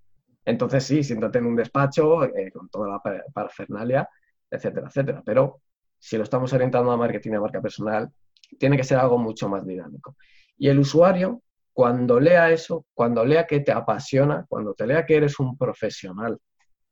entonces 0.45 0.85
sí, 0.85 1.03
siéntate 1.03 1.39
en 1.39 1.47
un 1.47 1.57
despacho 1.57 2.25
eh, 2.25 2.53
con 2.53 2.69
toda 2.69 2.89
la 2.89 3.23
parafernalia, 3.33 4.07
etcétera, 4.51 4.89
etcétera. 4.89 5.23
Pero 5.25 5.63
si 5.99 6.19
lo 6.19 6.23
estamos 6.23 6.53
orientando 6.53 6.93
a 6.93 6.99
marketing 6.99 7.33
a 7.33 7.41
marca 7.41 7.63
personal, 7.63 8.11
tiene 8.59 8.77
que 8.77 8.85
ser 8.85 8.99
algo 8.99 9.17
mucho 9.17 9.49
más 9.49 9.67
dinámico. 9.67 10.17
Y 10.59 10.69
el 10.69 10.81
usuario, 10.81 11.43
cuando 11.73 12.21
lea 12.21 12.51
eso, 12.51 12.85
cuando 12.93 13.25
lea 13.25 13.47
que 13.47 13.61
te 13.61 13.73
apasiona, 13.73 14.45
cuando 14.47 14.75
te 14.75 14.87
lea 14.87 15.07
que 15.07 15.17
eres 15.17 15.41
un 15.41 15.57
profesional 15.57 16.39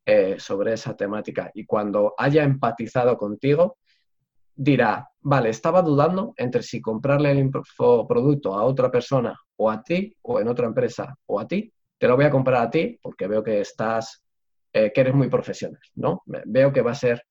eh, 0.07 0.37
sobre 0.39 0.73
esa 0.73 0.97
temática 0.97 1.51
y 1.53 1.67
cuando 1.67 2.15
haya 2.17 2.43
empatizado 2.43 3.19
contigo, 3.19 3.77
dirá, 4.55 5.10
vale, 5.23 5.51
estaba 5.51 5.83
dudando 5.83 6.35
entre 6.37 6.63
si 6.63 6.81
comprarle 6.81 7.31
el 7.31 7.51
producto 7.51 8.55
a 8.55 8.65
otra 8.65 8.91
persona 8.91 9.39
o 9.57 9.71
a 9.71 9.83
ti, 9.83 10.15
o 10.23 10.41
en 10.41 10.49
otra 10.49 10.67
empresa 10.67 11.15
o 11.27 11.41
a 11.41 11.47
ti, 11.47 11.73
te 11.99 12.09
lo 12.09 12.17
voy 12.17 12.25
a 12.25 12.31
comprar 12.31 12.63
a 12.63 12.71
ti 12.71 12.99
porque 13.03 13.27
veo 13.27 13.43
que 13.43 13.61
estás, 13.61 14.23
eh, 14.73 14.91
que 14.93 15.01
eres 15.01 15.15
muy 15.15 15.29
profesional, 15.29 15.81
¿no? 15.95 16.23
Veo 16.27 16.73
que 16.73 16.83
va 16.83 16.93
a 16.93 16.95
ser, 16.95 17.23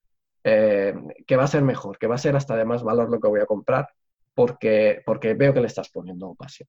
eh, 0.44 0.94
que 1.26 1.36
va 1.36 1.44
a 1.44 1.48
ser 1.48 1.62
mejor, 1.62 1.98
que 1.98 2.06
va 2.06 2.14
a 2.14 2.18
ser 2.18 2.36
hasta 2.36 2.56
de 2.56 2.64
más 2.64 2.82
valor 2.82 3.10
lo 3.10 3.18
que 3.18 3.28
voy 3.28 3.40
a 3.40 3.46
comprar 3.46 3.88
porque, 4.34 5.02
porque 5.04 5.34
veo 5.34 5.52
que 5.52 5.60
le 5.60 5.66
estás 5.66 5.90
poniendo 5.90 6.34
pasión. 6.34 6.68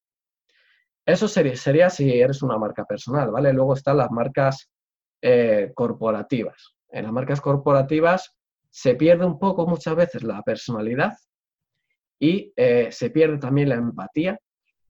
Eso 1.05 1.27
sería, 1.27 1.89
si 1.89 2.19
eres 2.19 2.43
una 2.43 2.57
marca 2.57 2.85
personal, 2.85 3.31
¿vale? 3.31 3.53
Luego 3.53 3.73
están 3.73 3.97
las 3.97 4.11
marcas 4.11 4.69
eh, 5.21 5.71
corporativas. 5.73 6.75
En 6.89 7.03
las 7.03 7.11
marcas 7.11 7.41
corporativas 7.41 8.35
se 8.71 8.95
pierde 8.95 9.25
un 9.25 9.37
poco 9.37 9.67
muchas 9.67 9.95
veces 9.95 10.23
la 10.23 10.41
personalidad 10.41 11.13
y 12.17 12.53
eh, 12.55 12.89
se 12.91 13.09
pierde 13.09 13.37
también 13.37 13.69
la 13.69 13.75
empatía. 13.75 14.39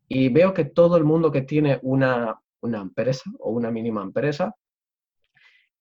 Y 0.07 0.29
veo 0.29 0.53
que 0.53 0.65
todo 0.65 0.97
el 0.97 1.03
mundo 1.03 1.31
que 1.31 1.41
tiene 1.41 1.79
una, 1.81 2.39
empresa 2.61 3.29
o 3.39 3.51
una 3.51 3.71
mínima 3.71 4.03
empresa, 4.03 4.53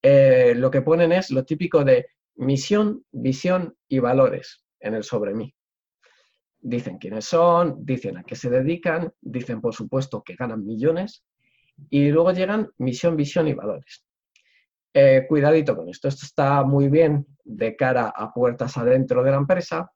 eh, 0.02 0.54
lo 0.56 0.70
que 0.70 0.82
ponen 0.82 1.12
es 1.12 1.30
lo 1.30 1.44
típico 1.44 1.84
de 1.84 2.06
misión, 2.36 3.04
visión 3.10 3.76
y 3.88 3.98
valores 3.98 4.64
en 4.78 4.94
el 4.94 5.04
sobre 5.04 5.34
mí. 5.34 5.52
Dicen 6.60 6.98
quiénes 6.98 7.24
son, 7.26 7.84
dicen 7.84 8.16
a 8.16 8.22
qué 8.22 8.36
se 8.36 8.48
dedican, 8.48 9.12
dicen 9.20 9.60
por 9.60 9.74
supuesto 9.74 10.22
que 10.22 10.36
ganan 10.36 10.64
millones 10.64 11.24
y 11.90 12.10
luego 12.10 12.32
llegan 12.32 12.70
misión, 12.78 13.16
visión 13.16 13.48
y 13.48 13.54
valores. 13.54 14.04
Eh, 14.92 15.26
cuidadito 15.28 15.76
con 15.76 15.88
esto, 15.88 16.08
esto 16.08 16.26
está 16.26 16.64
muy 16.64 16.88
bien 16.88 17.26
de 17.44 17.76
cara 17.76 18.12
a 18.14 18.32
puertas 18.32 18.76
adentro 18.76 19.22
de 19.22 19.30
la 19.30 19.36
empresa, 19.36 19.90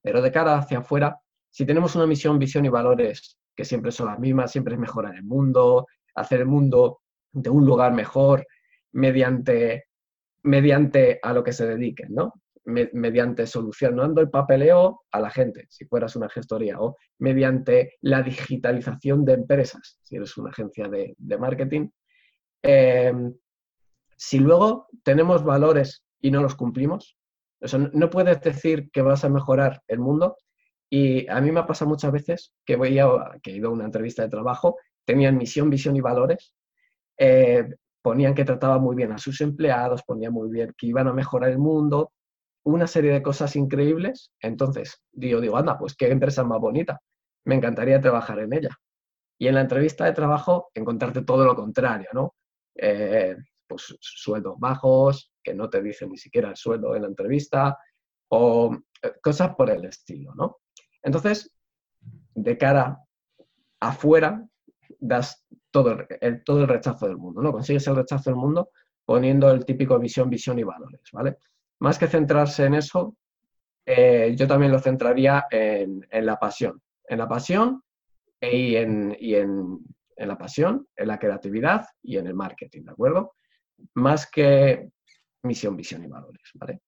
pero 0.00 0.22
de 0.22 0.32
cara 0.32 0.56
hacia 0.56 0.78
afuera, 0.78 1.20
si 1.50 1.66
tenemos 1.66 1.94
una 1.96 2.06
misión, 2.06 2.38
visión 2.38 2.64
y 2.64 2.70
valores 2.70 3.38
que 3.54 3.64
siempre 3.64 3.92
son 3.92 4.06
las 4.06 4.18
mismas, 4.18 4.52
siempre 4.52 4.74
es 4.74 4.80
mejorar 4.80 5.14
el 5.16 5.24
mundo, 5.24 5.86
hacer 6.14 6.40
el 6.40 6.46
mundo 6.46 7.00
de 7.32 7.50
un 7.50 7.64
lugar 7.66 7.92
mejor 7.92 8.46
mediante, 8.92 9.84
mediante 10.42 11.18
a 11.22 11.32
lo 11.32 11.44
que 11.44 11.52
se 11.52 11.66
dediquen, 11.66 12.14
¿no? 12.14 12.32
mediante 12.66 13.46
solucionando 13.46 14.20
el 14.20 14.28
papeleo 14.28 15.02
a 15.12 15.20
la 15.20 15.30
gente, 15.30 15.66
si 15.70 15.84
fueras 15.86 16.16
una 16.16 16.28
gestoría, 16.28 16.80
o 16.80 16.96
mediante 17.18 17.94
la 18.00 18.22
digitalización 18.22 19.24
de 19.24 19.34
empresas, 19.34 19.98
si 20.02 20.16
eres 20.16 20.36
una 20.36 20.50
agencia 20.50 20.88
de, 20.88 21.14
marketing. 21.38 21.88
Em, 22.62 23.32
si 24.16 24.38
luego 24.38 24.88
tenemos 25.02 25.44
valores 25.44 26.04
y 26.20 26.30
no 26.30 26.42
los 26.42 26.54
cumplimos, 26.54 27.16
no 27.92 28.10
puedes 28.10 28.40
decir 28.40 28.90
que 28.90 29.02
vas 29.02 29.24
a 29.24 29.28
mejorar 29.28 29.82
el 29.88 29.98
mundo. 29.98 30.36
Y 30.88 31.28
a 31.28 31.40
mí 31.40 31.50
me 31.50 31.60
ha 31.60 31.66
pasado 31.66 31.88
muchas 31.90 32.12
veces 32.12 32.52
que, 32.64 32.76
voy 32.76 32.98
que 33.42 33.50
he 33.50 33.56
ido 33.56 33.68
a 33.68 33.72
una 33.72 33.84
entrevista 33.84 34.22
de 34.22 34.28
trabajo, 34.28 34.76
tenían 35.04 35.36
misión, 35.36 35.68
visión 35.68 35.96
y 35.96 36.00
valores, 36.00 36.54
eh, 37.18 37.68
ponían 38.02 38.34
que 38.34 38.44
trataban 38.44 38.82
muy 38.82 38.94
bien 38.94 39.12
a 39.12 39.18
sus 39.18 39.40
empleados, 39.40 40.02
ponían 40.04 40.32
muy 40.32 40.48
bien 40.48 40.72
que 40.78 40.86
iban 40.86 41.08
a 41.08 41.12
mejorar 41.12 41.50
el 41.50 41.58
mundo, 41.58 42.12
una 42.64 42.86
serie 42.86 43.12
de 43.12 43.22
cosas 43.22 43.56
increíbles. 43.56 44.32
Entonces, 44.40 45.02
digo, 45.12 45.40
digo, 45.40 45.56
anda, 45.56 45.76
pues 45.76 45.96
qué 45.96 46.10
empresa 46.10 46.44
más 46.44 46.60
bonita, 46.60 47.00
me 47.44 47.56
encantaría 47.56 48.00
trabajar 48.00 48.38
en 48.38 48.52
ella. 48.52 48.70
Y 49.38 49.48
en 49.48 49.56
la 49.56 49.62
entrevista 49.62 50.04
de 50.04 50.12
trabajo 50.12 50.70
encontrarte 50.74 51.22
todo 51.22 51.44
lo 51.44 51.54
contrario, 51.56 52.08
¿no? 52.12 52.34
Eh, 52.76 53.36
pues 53.66 53.96
sueldos 54.00 54.56
bajos, 54.58 55.32
que 55.42 55.54
no 55.54 55.68
te 55.68 55.82
dicen 55.82 56.10
ni 56.10 56.18
siquiera 56.18 56.50
el 56.50 56.56
sueldo 56.56 56.94
en 56.94 57.02
la 57.02 57.08
entrevista, 57.08 57.78
o 58.28 58.76
eh, 59.02 59.12
cosas 59.22 59.54
por 59.54 59.70
el 59.70 59.84
estilo, 59.84 60.34
¿no? 60.34 60.58
Entonces, 61.02 61.52
de 62.34 62.58
cara 62.58 62.98
afuera, 63.80 64.46
das 64.98 65.44
todo 65.70 65.98
el, 66.20 66.44
todo 66.44 66.62
el 66.62 66.68
rechazo 66.68 67.06
del 67.06 67.16
mundo, 67.16 67.42
¿no? 67.42 67.52
Consigues 67.52 67.86
el 67.86 67.96
rechazo 67.96 68.30
del 68.30 68.38
mundo 68.38 68.70
poniendo 69.04 69.50
el 69.50 69.64
típico 69.64 69.98
visión, 69.98 70.28
visión 70.28 70.58
y 70.58 70.64
valores, 70.64 71.00
¿vale? 71.12 71.38
Más 71.78 71.98
que 71.98 72.08
centrarse 72.08 72.64
en 72.64 72.74
eso, 72.74 73.16
eh, 73.84 74.34
yo 74.36 74.48
también 74.48 74.72
lo 74.72 74.80
centraría 74.80 75.46
en, 75.50 76.04
la 76.10 76.38
pasión. 76.38 76.82
En 77.08 77.18
la 77.18 77.28
pasión 77.28 77.82
y, 78.40 78.74
en, 78.74 79.16
en, 79.20 79.78
la 80.16 80.36
pasión, 80.36 80.88
en 80.96 81.08
la 81.08 81.18
creatividad 81.18 81.86
y 82.02 82.16
en 82.16 82.26
el 82.26 82.34
marketing, 82.34 82.82
¿de 82.82 82.90
acuerdo? 82.90 83.34
Más 83.94 84.30
que 84.30 84.90
misión, 85.42 85.76
visión 85.76 86.04
y 86.04 86.08
valores, 86.08 86.50
¿vale? 86.54 86.80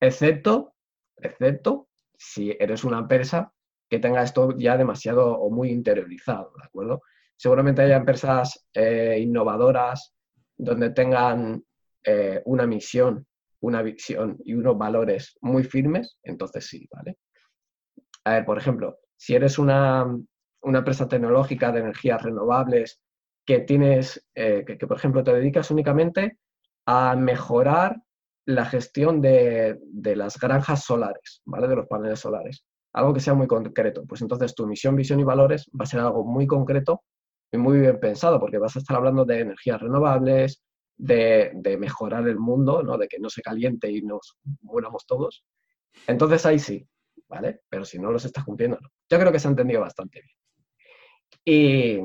Excepto, 0.00 0.74
excepto 1.16 1.88
si 2.16 2.56
eres 2.58 2.84
una 2.84 2.98
empresa 2.98 3.52
que 3.88 3.98
tenga 3.98 4.22
esto 4.22 4.56
ya 4.56 4.76
demasiado 4.76 5.38
o 5.38 5.50
muy 5.50 5.70
interiorizado, 5.70 6.52
¿de 6.58 6.64
acuerdo? 6.64 7.02
Seguramente 7.36 7.82
haya 7.82 7.96
empresas 7.96 8.66
eh, 8.72 9.18
innovadoras 9.20 10.14
donde 10.56 10.90
tengan 10.90 11.64
eh, 12.04 12.42
una 12.44 12.66
misión, 12.66 13.26
una 13.60 13.82
visión 13.82 14.38
y 14.44 14.54
unos 14.54 14.76
valores 14.76 15.36
muy 15.40 15.64
firmes, 15.64 16.18
entonces 16.22 16.66
sí, 16.66 16.88
¿vale? 16.90 17.18
A 18.24 18.34
ver, 18.34 18.44
por 18.44 18.58
ejemplo, 18.58 18.98
si 19.16 19.34
eres 19.34 19.58
una, 19.58 20.06
empresa 20.62 21.08
tecnológica 21.08 21.72
de 21.72 21.80
energías 21.80 22.22
renovables 22.22 23.00
que 23.44 23.60
tienes, 23.60 24.26
eh, 24.34 24.64
que, 24.66 24.86
por 24.86 24.96
ejemplo 24.96 25.22
te 25.22 25.34
dedicas 25.34 25.70
únicamente 25.70 26.38
a 26.86 27.16
mejorar 27.16 28.02
la 28.46 28.66
gestión 28.66 29.20
de, 29.20 29.78
de, 29.82 30.16
las 30.16 30.38
granjas 30.38 30.84
solares, 30.84 31.42
¿vale? 31.44 31.66
De 31.68 31.76
los 31.76 31.86
paneles 31.86 32.20
solares. 32.20 32.64
Algo 32.92 33.14
que 33.14 33.20
sea 33.20 33.34
muy 33.34 33.46
concreto. 33.46 34.04
Pues 34.06 34.20
entonces 34.20 34.54
tu 34.54 34.66
misión, 34.66 34.96
visión 34.96 35.18
y 35.18 35.24
valores 35.24 35.70
va 35.78 35.84
a 35.84 35.86
ser 35.86 36.00
algo 36.00 36.24
muy 36.24 36.46
concreto 36.46 37.02
muy 37.58 37.80
bien 37.80 37.98
pensado, 38.00 38.40
porque 38.40 38.58
vas 38.58 38.76
a 38.76 38.78
estar 38.78 38.96
hablando 38.96 39.24
de 39.24 39.40
energías 39.40 39.80
renovables, 39.80 40.62
de, 40.96 41.76
mejorar 41.78 42.26
el 42.28 42.38
mundo, 42.38 42.82
¿no? 42.82 42.96
de 42.98 43.08
que 43.08 43.18
no 43.18 43.28
se 43.28 43.42
caliente 43.42 43.90
y 43.90 44.02
nos 44.02 44.36
muramos 44.62 45.06
todos. 45.06 45.44
Entonces 46.06 46.44
ahí 46.46 46.58
sí, 46.58 46.86
¿vale? 47.28 47.60
Pero 47.68 47.84
si 47.84 47.98
no 47.98 48.10
los 48.10 48.24
estás 48.24 48.44
cumpliendo, 48.44 48.78
no. 48.80 48.88
Yo 49.08 49.18
creo 49.18 49.32
que 49.32 49.38
se 49.38 49.48
ha 49.48 49.50
entendido 49.50 49.80
bastante 49.80 50.22
bien. 50.22 50.36
Y, 51.44 52.00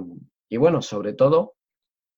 bueno, 0.57 0.81
sobre 0.81 1.13
todo, 1.13 1.55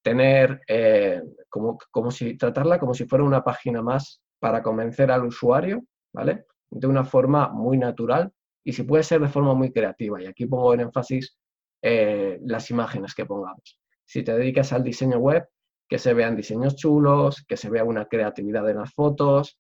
tener 0.03 0.61
eh, 0.67 1.21
como, 1.49 1.77
como 1.91 2.11
si 2.11 2.37
tratarla 2.37 2.79
como 2.79 2.93
si 2.93 3.05
fuera 3.05 3.23
una 3.23 3.43
página 3.43 3.81
más 3.81 4.21
para 4.39 4.63
convencer 4.63 5.11
al 5.11 5.25
usuario, 5.25 5.83
¿vale? 6.13 6.45
De 6.69 6.87
una 6.87 7.03
forma 7.03 7.49
muy 7.49 7.77
natural 7.77 8.31
y 8.63 8.73
si 8.73 8.83
puede 8.83 9.03
ser 9.03 9.21
de 9.21 9.27
forma 9.27 9.53
muy 9.53 9.71
creativa. 9.71 10.21
Y 10.21 10.25
aquí 10.25 10.45
pongo 10.45 10.73
en 10.73 10.81
énfasis 10.81 11.37
eh, 11.81 12.39
las 12.43 12.69
imágenes 12.71 13.13
que 13.13 13.25
pongamos. 13.25 13.79
Si 14.05 14.23
te 14.23 14.35
dedicas 14.35 14.73
al 14.73 14.83
diseño 14.83 15.17
web, 15.17 15.47
que 15.87 15.97
se 15.97 16.13
vean 16.13 16.35
diseños 16.35 16.75
chulos, 16.75 17.43
que 17.47 17.57
se 17.57 17.69
vea 17.69 17.83
una 17.83 18.05
creatividad 18.05 18.69
en 18.69 18.77
las 18.77 18.93
fotos, 18.93 19.59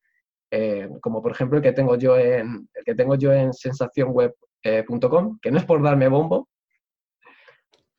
eh, 0.49 0.89
como 1.01 1.21
por 1.21 1.31
ejemplo 1.31 1.57
el 1.57 1.63
que 1.63 1.73
tengo 1.73 1.95
yo 1.95 2.17
en, 2.17 2.69
el 2.73 2.83
que 2.83 2.95
tengo 2.95 3.15
yo 3.15 3.33
en 3.33 3.53
sensacionweb.com, 3.53 5.39
que 5.41 5.51
no 5.51 5.57
es 5.57 5.65
por 5.65 5.81
darme 5.81 6.07
bombo, 6.07 6.47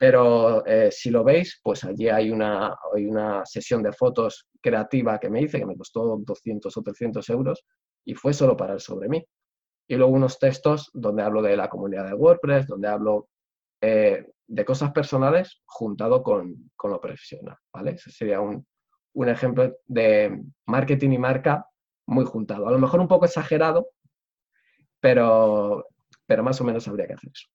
pero 0.02 0.66
eh, 0.66 0.90
si 0.90 1.10
lo 1.10 1.22
veis, 1.22 1.60
pues 1.62 1.84
allí 1.84 2.08
hay 2.08 2.32
una, 2.32 2.76
hay 2.92 3.06
una 3.06 3.46
sesión 3.46 3.84
de 3.84 3.92
fotos 3.92 4.48
creativa 4.60 5.20
que 5.20 5.30
me 5.30 5.40
hice, 5.40 5.60
que 5.60 5.64
me 5.64 5.76
costó 5.76 6.16
200 6.18 6.76
o 6.76 6.82
300 6.82 7.30
euros, 7.30 7.64
y 8.04 8.14
fue 8.14 8.34
solo 8.34 8.56
para 8.56 8.72
el 8.74 8.80
sobre 8.80 9.08
mí. 9.08 9.24
Y 9.86 9.94
luego 9.94 10.12
unos 10.12 10.40
textos 10.40 10.90
donde 10.92 11.22
hablo 11.22 11.40
de 11.40 11.56
la 11.56 11.68
comunidad 11.68 12.08
de 12.08 12.14
WordPress, 12.14 12.66
donde 12.66 12.88
hablo 12.88 13.28
eh, 13.80 14.26
de 14.44 14.64
cosas 14.64 14.90
personales 14.90 15.62
juntado 15.66 16.24
con, 16.24 16.72
lo 16.82 17.00
profesional, 17.00 17.58
¿vale? 17.72 17.92
Ese 17.92 18.10
sería 18.10 18.40
un, 18.40 18.66
ejemplo 19.28 19.72
de 19.86 20.42
marketing 20.66 21.10
y 21.12 21.18
marca 21.18 21.64
muy 22.08 22.24
juntado. 22.24 22.66
A 22.66 22.72
lo 22.72 22.78
mejor 22.80 22.98
un 22.98 23.06
poco 23.06 23.26
exagerado, 23.26 23.90
pero, 24.98 25.86
pero 26.26 26.42
más 26.42 26.60
o 26.60 26.64
menos 26.64 26.88
habría 26.88 27.06
que 27.06 27.14
hacer 27.14 27.30
eso. 27.32 27.46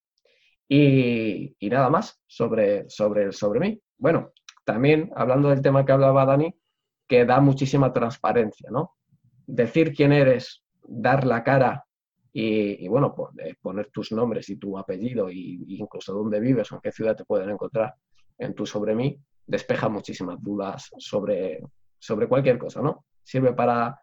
Y, 0.70 1.56
nada 1.62 1.90
más 1.90 2.22
sobre, 2.28 2.90
sobre, 2.90 3.32
sobre 3.32 3.60
mí. 3.60 3.82
Bueno, 3.98 4.32
también 4.66 5.12
hablando 5.16 5.50
del 5.50 5.62
tema 5.62 5.86
que 5.86 5.94
hablaba 5.94 6.26
Dani, 6.26 6.54
que 7.08 7.26
da 7.26 7.40
muchísima 7.40 7.94
transparencia, 7.94 8.70
¿no? 8.70 8.96
Decir 9.46 9.94
quién 9.94 10.12
eres, 10.12 10.64
dar 10.84 11.26
la 11.26 11.44
cara 11.44 11.86
y, 12.34 12.88
bueno, 12.88 13.16
pues, 13.16 13.30
poner 13.62 13.90
tus 13.92 14.12
nombres 14.12 14.50
y 14.50 14.58
tu 14.58 14.78
apellido 14.78 15.32
y, 15.32 15.78
incluso 15.80 16.14
dónde 16.14 16.40
vives 16.40 16.72
o 16.72 16.76
en 16.76 16.82
qué 16.82 16.92
ciudad 16.92 17.16
te 17.16 17.26
pueden 17.26 17.50
encontrar 17.50 17.96
en 18.38 18.54
tu 18.54 18.66
sobre 18.66 18.94
mí, 18.94 19.20
despeja 19.48 19.90
muchísimas 19.90 20.42
dudas 20.44 20.90
sobre, 21.00 21.64
sobre 21.98 22.28
cualquier 22.28 22.60
cosa, 22.60 22.82
¿no? 22.82 23.06
Sirve 23.24 23.54
para 23.54 24.00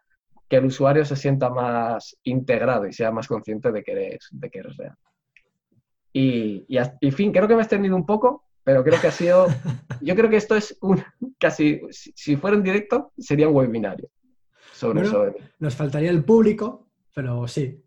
que 0.49 0.57
el 0.57 0.65
usuario 0.65 1.05
se 1.05 1.15
sienta 1.15 1.49
más 1.49 2.17
integrado 2.23 2.87
y 2.87 2.93
sea 2.93 3.11
más 3.11 3.27
consciente 3.27 3.71
de 3.71 3.83
que 3.83 3.91
eres, 3.91 4.27
de 4.31 4.49
que 4.49 4.59
eres 4.59 4.75
real. 4.77 4.95
Y, 6.17 6.65
y, 7.01 7.11
fin, 7.11 7.33
creo 7.33 7.45
que 7.45 7.55
me 7.55 7.59
he 7.59 7.63
extendido 7.63 7.93
un 7.93 8.05
poco, 8.05 8.45
pero 8.63 8.85
creo 8.85 9.01
que 9.01 9.07
ha 9.07 9.11
sido, 9.11 9.47
yo 10.01 10.15
creo 10.15 10.29
que 10.29 10.37
esto 10.37 10.55
es 10.55 10.77
un, 10.79 11.03
casi, 11.37 11.81
si, 11.91 12.37
fuera 12.37 12.55
en 12.55 12.63
directo, 12.63 13.11
sería 13.17 13.49
un 13.49 13.55
webinario 13.55 14.09
sobre 14.71 15.01
eso. 15.01 15.35
Nos 15.59 15.75
faltaría 15.75 16.09
el 16.11 16.23
público, 16.23 16.87
pero 17.13 17.49
sí, 17.49 17.83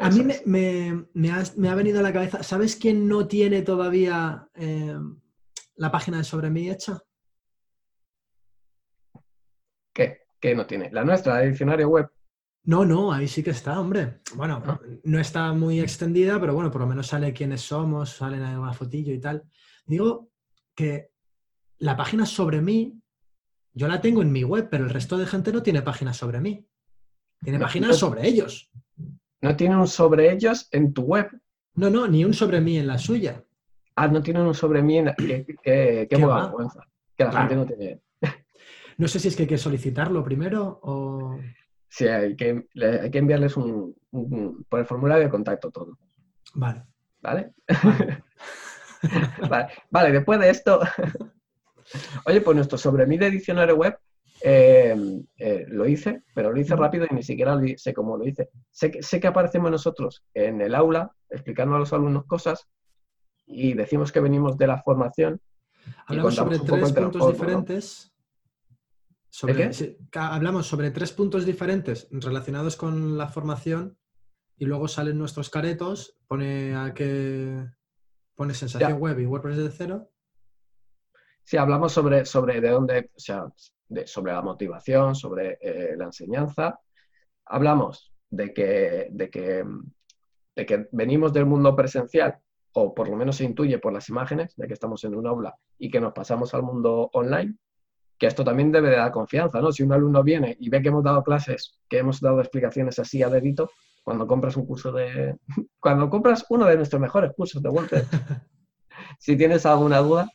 a 0.00 0.10
mí 0.10 0.26
me, 0.44 1.30
ha, 1.30 1.74
venido 1.76 2.00
a 2.00 2.02
la 2.02 2.12
cabeza, 2.12 2.42
¿sabes 2.42 2.74
quién 2.74 3.06
no 3.06 3.28
tiene 3.28 3.62
todavía 3.62 4.48
eh, 4.56 4.96
la 5.76 5.90
página 5.92 6.18
de 6.18 6.24
Sobre 6.24 6.50
mí 6.50 6.68
hecha? 6.68 7.00
¿Qué? 9.92 10.22
¿Qué 10.40 10.56
no 10.56 10.66
tiene? 10.66 10.90
¿La 10.90 11.04
nuestra, 11.04 11.44
el 11.44 11.50
diccionario 11.50 11.88
web? 11.88 12.10
No, 12.64 12.84
no, 12.84 13.12
ahí 13.12 13.26
sí 13.26 13.42
que 13.42 13.50
está, 13.50 13.80
hombre. 13.80 14.20
Bueno, 14.34 14.62
ah. 14.64 14.80
no 15.04 15.18
está 15.18 15.52
muy 15.52 15.80
extendida, 15.80 16.40
pero 16.40 16.54
bueno, 16.54 16.70
por 16.70 16.80
lo 16.80 16.86
menos 16.86 17.08
sale 17.08 17.32
quiénes 17.32 17.62
somos, 17.62 18.10
sale 18.10 18.36
una 18.36 18.72
fotillo 18.72 19.12
y 19.12 19.18
tal. 19.18 19.42
Digo 19.84 20.30
que 20.74 21.10
la 21.78 21.96
página 21.96 22.24
sobre 22.24 22.60
mí, 22.60 23.00
yo 23.74 23.88
la 23.88 24.00
tengo 24.00 24.22
en 24.22 24.30
mi 24.30 24.44
web, 24.44 24.68
pero 24.70 24.84
el 24.84 24.90
resto 24.90 25.18
de 25.18 25.26
gente 25.26 25.52
no 25.52 25.62
tiene 25.62 25.82
páginas 25.82 26.16
sobre 26.16 26.40
mí. 26.40 26.64
Tiene 27.42 27.58
páginas 27.58 27.96
sobre 27.96 28.28
ellos. 28.28 28.70
No 29.40 29.56
tienen 29.56 29.78
un 29.78 29.88
sobre 29.88 30.32
ellos 30.32 30.68
en 30.70 30.92
tu 30.92 31.02
web. 31.02 31.28
No, 31.74 31.90
no, 31.90 32.06
ni 32.06 32.24
un 32.24 32.32
sobre 32.32 32.60
mí 32.60 32.78
en 32.78 32.86
la 32.86 32.98
suya. 32.98 33.42
Ah, 33.96 34.06
no 34.06 34.22
tienen 34.22 34.44
un 34.44 34.54
sobre 34.54 34.82
mí 34.82 34.98
en 34.98 35.06
la... 35.06 35.14
Qué, 35.14 35.44
qué, 35.62 36.06
vergüenza. 36.10 36.86
Que 37.16 37.24
la 37.24 37.32
gente 37.32 37.56
no 37.56 37.66
tiene... 37.66 38.00
No 38.98 39.08
sé 39.08 39.18
si 39.18 39.28
es 39.28 39.34
que 39.36 39.42
hay 39.42 39.48
que 39.48 39.58
solicitarlo 39.58 40.22
primero 40.22 40.78
o... 40.82 41.36
Sí, 41.92 42.08
hay 42.08 42.34
que, 42.36 42.64
hay 42.74 43.10
que 43.10 43.18
enviarles 43.18 43.54
un, 43.54 43.94
por 44.66 44.80
el 44.80 44.86
formulario 44.86 45.24
de 45.24 45.30
contacto 45.30 45.70
todo. 45.70 45.98
Vale. 46.54 46.84
¿Vale? 47.20 47.52
Vale, 49.46 49.68
vale 49.90 50.12
después 50.12 50.40
de 50.40 50.48
esto... 50.48 50.80
Oye, 52.24 52.40
pues 52.40 52.56
nuestro 52.56 52.78
sobre 52.78 53.06
mí 53.06 53.18
de 53.18 53.30
diccionario 53.30 53.76
web 53.76 53.98
eh, 54.40 54.96
eh, 55.36 55.66
lo 55.68 55.86
hice, 55.86 56.22
pero 56.34 56.50
lo 56.50 56.58
hice 56.58 56.76
rápido 56.76 57.06
y 57.10 57.14
ni 57.14 57.22
siquiera 57.22 57.60
sé 57.76 57.92
cómo 57.92 58.16
lo 58.16 58.26
hice. 58.26 58.48
Sé 58.70 58.90
que, 58.90 59.02
sé 59.02 59.20
que 59.20 59.26
aparecemos 59.26 59.70
nosotros 59.70 60.24
en 60.32 60.62
el 60.62 60.74
aula 60.74 61.12
explicando 61.28 61.76
a 61.76 61.78
los 61.78 61.92
alumnos 61.92 62.24
cosas 62.24 62.70
y 63.46 63.74
decimos 63.74 64.12
que 64.12 64.20
venimos 64.20 64.56
de 64.56 64.66
la 64.66 64.80
formación. 64.80 65.42
Hablamos 66.06 66.36
sobre 66.36 66.58
tres 66.58 66.92
puntos 66.92 67.32
diferentes. 67.32 68.11
Sobre- 69.34 69.70
qué? 69.70 69.96
hablamos 70.18 70.66
sobre 70.66 70.90
tres 70.90 71.10
puntos 71.12 71.46
diferentes 71.46 72.06
relacionados 72.10 72.76
con 72.76 73.16
la 73.16 73.28
formación 73.28 73.96
y 74.58 74.66
luego 74.66 74.88
salen 74.88 75.16
nuestros 75.16 75.48
caretos, 75.48 76.18
pone 76.28 76.74
a 76.76 76.92
que 76.92 77.64
pone 78.34 78.52
sensación 78.52 78.90
Ya. 78.90 78.96
web 78.96 79.18
y 79.18 79.24
WordPress 79.26 79.56
de 79.56 79.70
cero. 79.70 80.10
Sí, 81.44 81.56
hablamos 81.56 81.92
sobre, 81.92 82.26
sobre 82.26 82.60
de 82.60 82.68
dónde, 82.68 83.10
o 83.16 83.18
sea, 83.18 83.46
de- 83.88 84.06
sobre 84.06 84.32
la 84.34 84.42
motivación, 84.42 85.14
sobre 85.14 85.58
eh, 85.62 85.94
la 85.96 86.04
enseñanza. 86.04 86.78
Hablamos 87.46 88.12
de 88.28 88.52
que, 88.52 89.08
de, 89.12 89.30
que, 89.30 89.64
de 90.56 90.66
que 90.66 90.88
venimos 90.92 91.32
del 91.32 91.46
mundo 91.46 91.74
presencial, 91.74 92.38
o 92.74 92.94
por 92.94 93.08
lo 93.08 93.16
menos 93.16 93.36
se 93.36 93.44
intuye 93.44 93.78
por 93.78 93.94
las 93.94 94.10
imágenes, 94.10 94.54
de 94.56 94.66
que 94.66 94.74
estamos 94.74 95.02
en 95.04 95.14
un 95.14 95.26
aula 95.26 95.56
y 95.78 95.90
que 95.90 96.00
nos 96.02 96.12
pasamos 96.12 96.52
al 96.52 96.62
mundo 96.62 97.08
online, 97.14 97.56
que 98.22 98.28
esto 98.28 98.44
también 98.44 98.70
debe 98.70 98.88
de 98.88 98.98
dar 98.98 99.10
confianza, 99.10 99.60
¿no? 99.60 99.72
Si 99.72 99.82
un 99.82 99.92
alumno 99.92 100.22
viene 100.22 100.56
y 100.60 100.68
ve 100.68 100.80
que 100.80 100.90
hemos 100.90 101.02
dado 101.02 101.24
clases, 101.24 101.80
que 101.88 101.98
hemos 101.98 102.20
dado 102.20 102.38
explicaciones 102.38 102.96
así 103.00 103.20
a 103.20 103.28
dedito, 103.28 103.72
cuando 104.04 104.28
compras 104.28 104.56
un 104.56 104.64
curso 104.64 104.92
de... 104.92 105.38
Cuando 105.80 106.08
compras 106.08 106.46
uno 106.48 106.66
de 106.66 106.76
nuestros 106.76 107.02
mejores 107.02 107.32
cursos 107.36 107.60
de 107.60 107.68
WordPress, 107.68 108.06
si 109.18 109.36
tienes 109.36 109.66
alguna 109.66 109.98
duda, 109.98 110.30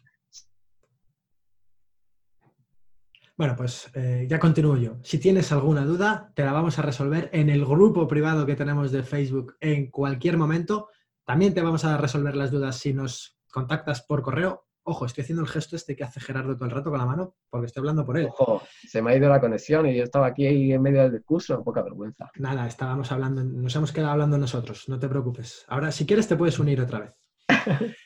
Bueno, 3.37 3.55
pues 3.55 3.89
eh, 3.93 4.25
ya 4.27 4.37
continúo 4.39 4.75
yo. 4.75 4.97
Si 5.03 5.17
tienes 5.19 5.51
alguna 5.53 5.85
duda, 5.85 6.31
te 6.35 6.43
la 6.43 6.51
vamos 6.51 6.79
a 6.79 6.81
resolver 6.81 7.29
en 7.31 7.49
el 7.49 7.63
grupo 7.65 8.05
privado 8.05 8.45
que 8.45 8.55
tenemos 8.55 8.91
de 8.91 9.03
Facebook 9.03 9.55
en 9.61 9.91
cualquier 9.91 10.37
momento. 10.37 10.89
También 11.23 11.53
te 11.53 11.61
vamos 11.61 11.85
a 11.85 11.97
resolver 11.97 12.35
las 12.35 12.51
dudas 12.51 12.77
si 12.77 12.93
nos 12.93 13.39
contactas 13.49 14.01
por 14.01 14.23
correo. 14.23 14.66
Ojo, 14.89 15.05
estoy 15.05 15.23
haciendo 15.23 15.43
el 15.43 15.49
gesto 15.49 15.75
este 15.75 15.97
que 15.97 16.05
hace 16.05 16.21
Gerardo 16.21 16.55
todo 16.55 16.63
el 16.63 16.71
rato 16.71 16.89
con 16.89 16.97
la 16.97 17.05
mano 17.05 17.35
porque 17.49 17.65
estoy 17.65 17.81
hablando 17.81 18.05
por 18.05 18.17
él. 18.17 18.27
Ojo, 18.27 18.61
se 18.87 19.01
me 19.01 19.11
ha 19.11 19.17
ido 19.17 19.27
la 19.27 19.41
conexión 19.41 19.85
y 19.85 19.97
yo 19.97 20.03
estaba 20.05 20.27
aquí 20.27 20.47
ahí 20.47 20.71
en 20.71 20.81
medio 20.81 21.01
del 21.03 21.11
discurso, 21.11 21.61
poca 21.61 21.81
vergüenza. 21.81 22.31
Nada, 22.35 22.65
estábamos 22.65 23.11
hablando, 23.11 23.43
nos 23.43 23.75
hemos 23.75 23.91
quedado 23.91 24.13
hablando 24.13 24.37
nosotros, 24.37 24.87
no 24.87 24.97
te 24.97 25.09
preocupes. 25.09 25.65
Ahora, 25.67 25.91
si 25.91 26.05
quieres, 26.05 26.29
te 26.29 26.37
puedes 26.37 26.57
unir 26.57 26.79
otra 26.79 26.99
vez. 26.99 27.13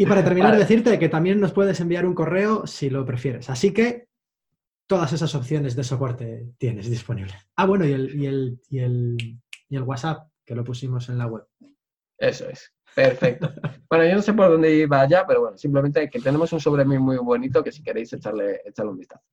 Y 0.00 0.06
para 0.06 0.22
terminar, 0.22 0.52
Vale. 0.52 0.60
decirte 0.62 0.96
que 0.96 1.08
también 1.08 1.40
nos 1.40 1.50
puedes 1.50 1.80
enviar 1.80 2.06
un 2.06 2.14
correo 2.14 2.68
si 2.68 2.88
lo 2.88 3.04
prefieres. 3.04 3.50
Así 3.50 3.74
que 3.74 4.06
todas 4.86 5.12
esas 5.12 5.34
opciones 5.34 5.74
de 5.74 5.82
soporte 5.82 6.52
tienes 6.56 6.88
disponible. 6.88 7.34
Ah, 7.56 7.66
bueno, 7.66 7.84
y 7.84 7.90
el, 7.90 8.14
y 8.14 8.26
el, 8.26 8.60
y 8.70 8.78
el, 8.78 9.16
y 9.68 9.76
el 9.76 9.82
WhatsApp, 9.82 10.28
que 10.46 10.54
lo 10.54 10.62
pusimos 10.62 11.08
en 11.08 11.18
la 11.18 11.26
web. 11.26 11.44
Eso 12.16 12.48
es, 12.48 12.72
perfecto. 12.94 13.52
Bueno, 13.88 14.04
yo 14.04 14.14
no 14.16 14.22
sé 14.22 14.32
por 14.34 14.50
dónde 14.50 14.74
iba 14.74 15.06
ya, 15.08 15.26
pero 15.26 15.40
bueno, 15.40 15.56
simplemente 15.56 16.10
que 16.10 16.20
tenemos 16.20 16.52
un 16.52 16.60
sobre 16.60 16.84
muy, 16.84 16.98
muy 16.98 17.16
bonito 17.16 17.64
que 17.64 17.72
si 17.72 17.82
queréis 17.82 18.12
echarle, 18.12 18.60
echarle 18.64 18.92
un 18.92 18.98
vistazo. 18.98 19.24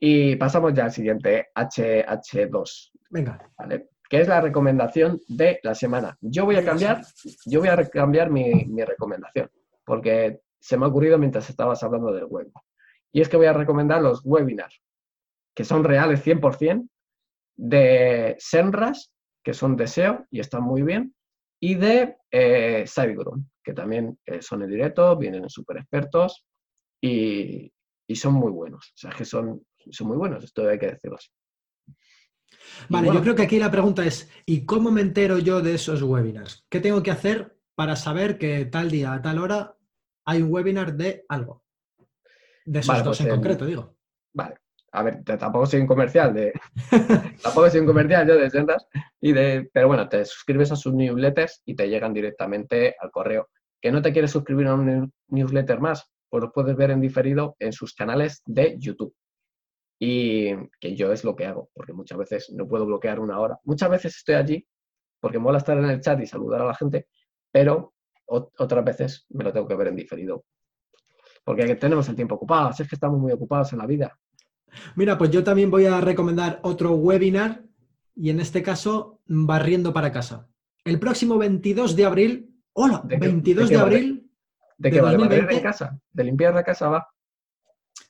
Y 0.00 0.36
pasamos 0.36 0.72
ya 0.74 0.84
al 0.84 0.92
siguiente, 0.92 1.48
HH2, 1.54 2.92
Venga, 3.10 3.38
¿vale? 3.58 3.88
Que 4.08 4.20
es 4.20 4.28
la 4.28 4.40
recomendación 4.40 5.20
de 5.28 5.60
la 5.62 5.74
semana. 5.74 6.16
Yo 6.20 6.44
voy 6.44 6.56
a 6.56 6.64
cambiar, 6.64 7.02
yo 7.46 7.60
voy 7.60 7.68
a 7.68 7.88
cambiar 7.88 8.30
mi, 8.30 8.64
mi 8.66 8.84
recomendación, 8.84 9.50
porque 9.84 10.40
se 10.60 10.76
me 10.76 10.86
ha 10.86 10.88
ocurrido 10.88 11.18
mientras 11.18 11.50
estabas 11.50 11.82
hablando 11.82 12.12
del 12.12 12.24
web. 12.24 12.50
Y 13.12 13.20
es 13.20 13.28
que 13.28 13.36
voy 13.36 13.46
a 13.46 13.52
recomendar 13.52 14.00
los 14.00 14.22
webinars, 14.24 14.80
que 15.54 15.64
son 15.64 15.84
reales 15.84 16.24
100%, 16.24 16.88
de 17.58 18.36
Senras, 18.38 19.12
que 19.42 19.52
son 19.52 19.76
de 19.76 19.86
SEO 19.86 20.26
y 20.30 20.40
están 20.40 20.62
muy 20.62 20.82
bien, 20.82 21.14
y 21.60 21.74
de 21.74 22.16
eh, 22.30 22.84
que 23.62 23.72
también 23.74 24.18
eh, 24.24 24.40
son 24.42 24.62
en 24.62 24.70
directo, 24.70 25.16
vienen 25.16 25.48
súper 25.50 25.78
expertos 25.78 26.46
y, 27.00 27.72
y 28.06 28.16
son 28.16 28.34
muy 28.34 28.50
buenos. 28.52 28.92
O 28.94 28.96
sea, 28.96 29.10
que 29.10 29.24
son, 29.24 29.64
son 29.90 30.08
muy 30.08 30.16
buenos, 30.16 30.44
esto 30.44 30.68
hay 30.68 30.78
que 30.78 30.92
decirlo 30.92 31.16
así. 31.16 31.30
Vale, 32.88 33.06
bueno, 33.08 33.20
yo 33.20 33.22
creo 33.22 33.34
que 33.34 33.42
aquí 33.42 33.58
la 33.58 33.70
pregunta 33.70 34.04
es, 34.04 34.30
¿y 34.46 34.64
cómo 34.64 34.90
me 34.90 35.00
entero 35.00 35.38
yo 35.38 35.60
de 35.60 35.74
esos 35.74 36.02
webinars? 36.02 36.64
¿Qué 36.68 36.80
tengo 36.80 37.02
que 37.02 37.10
hacer 37.10 37.58
para 37.74 37.96
saber 37.96 38.38
que 38.38 38.64
tal 38.64 38.90
día, 38.90 39.12
a 39.12 39.22
tal 39.22 39.38
hora, 39.38 39.76
hay 40.24 40.42
un 40.42 40.52
webinar 40.52 40.94
de 40.94 41.24
algo? 41.28 41.64
De 42.64 42.80
esos 42.80 42.88
Vale, 42.88 43.02
dos 43.04 43.18
pues 43.18 43.20
en 43.20 43.26
en- 43.28 43.34
concreto, 43.36 43.66
digo. 43.66 43.96
Vale. 44.32 44.56
A 44.92 45.02
ver, 45.02 45.22
tampoco 45.24 45.66
soy 45.66 45.80
un 45.80 45.86
comercial 45.86 46.32
de. 46.34 46.52
tampoco 47.42 47.68
soy 47.70 47.80
un 47.80 47.86
comercial 47.86 48.26
yo 48.26 48.36
de 48.36 48.50
Sendas. 48.50 48.86
Y 49.20 49.32
de, 49.32 49.68
pero 49.72 49.88
bueno, 49.88 50.08
te 50.08 50.24
suscribes 50.24 50.72
a 50.72 50.76
sus 50.76 50.94
newsletters 50.94 51.62
y 51.66 51.74
te 51.76 51.88
llegan 51.88 52.14
directamente 52.14 52.94
al 53.00 53.10
correo. 53.10 53.48
¿Que 53.80 53.92
no 53.92 54.00
te 54.02 54.12
quieres 54.12 54.30
suscribir 54.30 54.66
a 54.68 54.74
un 54.74 54.86
new- 54.86 55.10
newsletter 55.28 55.80
más? 55.80 56.10
Pues 56.30 56.42
lo 56.42 56.52
puedes 56.52 56.74
ver 56.76 56.90
en 56.90 57.00
diferido 57.00 57.54
en 57.58 57.72
sus 57.72 57.94
canales 57.94 58.42
de 58.46 58.76
YouTube. 58.78 59.14
Y 60.00 60.54
que 60.80 60.94
yo 60.96 61.12
es 61.12 61.24
lo 61.24 61.34
que 61.36 61.46
hago, 61.46 61.70
porque 61.74 61.92
muchas 61.92 62.18
veces 62.18 62.50
no 62.54 62.66
puedo 62.68 62.86
bloquear 62.86 63.18
una 63.20 63.38
hora. 63.40 63.58
Muchas 63.64 63.90
veces 63.90 64.16
estoy 64.16 64.36
allí 64.36 64.66
porque 65.20 65.38
mola 65.38 65.58
estar 65.58 65.76
en 65.76 65.86
el 65.86 66.00
chat 66.00 66.20
y 66.20 66.26
saludar 66.26 66.62
a 66.62 66.66
la 66.66 66.74
gente, 66.74 67.08
pero 67.50 67.94
ot- 68.28 68.52
otras 68.58 68.84
veces 68.84 69.26
me 69.30 69.42
lo 69.44 69.52
tengo 69.52 69.66
que 69.66 69.74
ver 69.74 69.88
en 69.88 69.96
diferido. 69.96 70.44
Porque 71.44 71.74
tenemos 71.76 72.08
el 72.08 72.16
tiempo 72.16 72.34
ocupado, 72.36 72.72
si 72.72 72.82
es 72.82 72.88
que 72.88 72.94
estamos 72.96 73.18
muy 73.18 73.32
ocupados 73.32 73.72
en 73.72 73.78
la 73.80 73.86
vida. 73.86 74.18
Mira, 74.96 75.16
pues 75.18 75.30
yo 75.30 75.42
también 75.44 75.70
voy 75.70 75.86
a 75.86 76.00
recomendar 76.00 76.60
otro 76.62 76.92
webinar 76.92 77.64
y 78.14 78.30
en 78.30 78.40
este 78.40 78.62
caso, 78.62 79.20
barriendo 79.26 79.92
para 79.92 80.12
casa. 80.12 80.48
El 80.84 80.98
próximo 80.98 81.38
22 81.38 81.94
de 81.96 82.04
abril, 82.04 82.50
hola, 82.72 83.02
¿De 83.04 83.18
qué- 83.18 83.26
22 83.28 83.68
de 83.68 83.74
de, 83.76 83.80
abril, 83.80 84.30
¿De 84.76 84.90
¿De 84.90 84.96
qué 84.96 85.00
vale? 85.00 85.16
¿Barrer 85.18 85.40
2020? 85.42 85.56
en 85.56 85.62
casa? 85.62 86.00
¿De 86.12 86.24
limpiar 86.24 86.54
la 86.54 86.64
casa 86.64 86.88
va? 86.88 87.08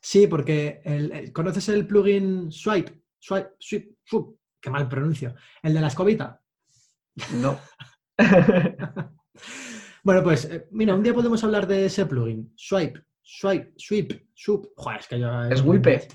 sí, 0.00 0.26
porque 0.26 0.80
el- 0.84 1.10
el- 1.12 1.32
¿conoces 1.32 1.68
el 1.70 1.86
plugin 1.86 2.50
Swipe? 2.52 3.02
Swipe, 3.18 3.50
Swipe, 3.58 3.94
Swipe, 4.04 4.30
qué 4.60 4.70
mal 4.70 4.88
pronuncio. 4.88 5.34
El 5.62 5.74
de 5.74 5.80
la 5.80 5.88
escobita. 5.88 6.40
No. 7.34 7.58
Bueno, 10.04 10.22
pues 10.22 10.44
eh, 10.46 10.66
mira, 10.70 10.94
un 10.94 11.02
día 11.02 11.12
podemos 11.12 11.42
hablar 11.44 11.66
de 11.66 11.84
ese 11.86 12.06
plugin. 12.06 12.52
Swipe, 12.56 13.02
Swipe, 13.20 13.72
Sweep, 13.76 14.12
Sweep. 14.34 14.64
Joder, 14.76 15.00
es 15.00 15.06
que 15.08 15.18
yo... 15.20 15.42
Es 15.44 15.60
Wipe. 15.62 16.08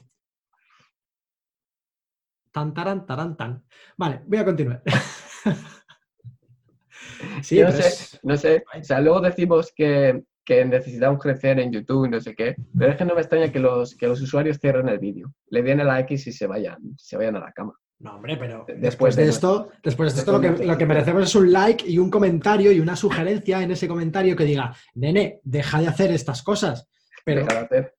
Tan, 2.54 2.74
taran, 2.74 3.06
taran, 3.06 3.36
tan. 3.36 3.64
Vale, 3.98 4.22
voy 4.28 4.38
a 4.38 4.46
continuar. 4.46 4.82
sí, 7.42 7.58
Yo 7.58 7.66
no 7.66 7.72
sé, 7.72 7.88
es- 7.88 8.20
no 8.24 8.38
sé. 8.38 8.64
O 8.80 8.84
sea, 8.84 9.02
luego 9.02 9.20
decimos 9.22 9.74
que, 9.76 10.24
que 10.46 10.64
necesitamos 10.64 11.22
crecer 11.22 11.60
en 11.60 11.72
YouTube 11.72 12.06
y 12.06 12.10
no 12.10 12.22
sé 12.22 12.36
qué, 12.36 12.56
pero 12.78 12.92
es 12.92 12.98
que 12.98 13.06
no 13.06 13.16
me 13.16 13.22
extraña 13.22 13.52
que 13.52 13.60
los, 13.60 13.96
que 13.96 14.08
los 14.08 14.22
usuarios 14.22 14.60
cierren 14.60 14.88
el 14.88 15.00
vídeo, 15.00 15.34
le 15.50 15.64
den 15.64 15.82
a 15.82 15.84
la 15.84 16.00
X 16.02 16.28
y 16.28 16.32
se 16.32 16.46
vayan, 16.48 16.78
se 16.98 17.18
vayan 17.18 17.36
a 17.38 17.40
la 17.40 17.52
cama. 17.52 17.74
No, 18.00 18.16
hombre, 18.16 18.38
pero 18.38 18.66
Después 18.68 18.82
después 18.82 19.16
de 19.16 19.24
de 19.24 19.30
esto, 19.30 19.70
después 19.82 20.14
de 20.14 20.20
esto 20.20 20.32
después 20.34 20.52
lo 20.52 20.58
que, 20.58 20.66
lo 20.66 20.78
que 20.78 20.86
merecemos 20.86 21.24
es 21.24 21.36
un 21.36 21.52
like 21.52 21.90
y 21.90 21.98
un 21.98 22.10
comentario 22.12 22.72
y 22.72 22.80
una 22.80 22.96
sugerencia 22.96 23.64
en 23.64 23.72
ese 23.72 23.88
comentario 23.88 24.36
que 24.36 24.44
diga, 24.44 24.76
nene, 24.96 25.40
deja 25.44 25.80
de 25.80 25.88
hacer 25.88 26.12
estas 26.12 26.44
cosas, 26.44 26.88
pero, 27.24 27.42
Deja 27.46 27.54
de 27.54 27.66
hacer. 27.66 27.96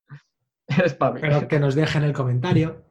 Eres 0.67 0.95
pero 0.95 1.49
que 1.49 1.59
nos 1.59 1.75
dejen 1.75 2.05
el 2.05 2.13
comentario. 2.13 2.85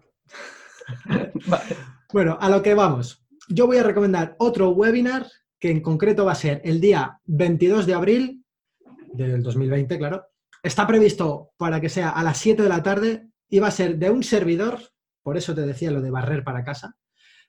Bueno, 2.13 2.37
a 2.39 2.47
lo 2.47 2.61
que 2.61 2.75
vamos. 2.75 3.25
Yo 3.49 3.65
voy 3.65 3.77
a 3.77 3.83
recomendar 3.83 4.35
otro 4.37 4.69
webinar 4.69 5.25
que 5.59 5.71
en 5.71 5.81
concreto 5.81 6.25
va 6.25 6.33
a 6.33 6.35
ser 6.35 6.61
el 6.63 6.79
día 6.79 7.19
22 7.25 7.87
de 7.87 7.93
abril 7.95 8.45
del 9.13 9.41
2020, 9.41 9.97
claro. 9.97 10.23
Está 10.61 10.85
previsto 10.85 11.53
para 11.57 11.81
que 11.81 11.89
sea 11.89 12.09
a 12.09 12.23
las 12.23 12.37
7 12.37 12.61
de 12.61 12.69
la 12.69 12.83
tarde 12.83 13.29
y 13.49 13.57
va 13.57 13.69
a 13.69 13.71
ser 13.71 13.97
de 13.97 14.11
un 14.11 14.23
servidor, 14.23 14.79
por 15.23 15.37
eso 15.37 15.55
te 15.55 15.65
decía 15.65 15.89
lo 15.89 16.01
de 16.01 16.11
barrer 16.11 16.43
para 16.43 16.63
casa, 16.63 16.95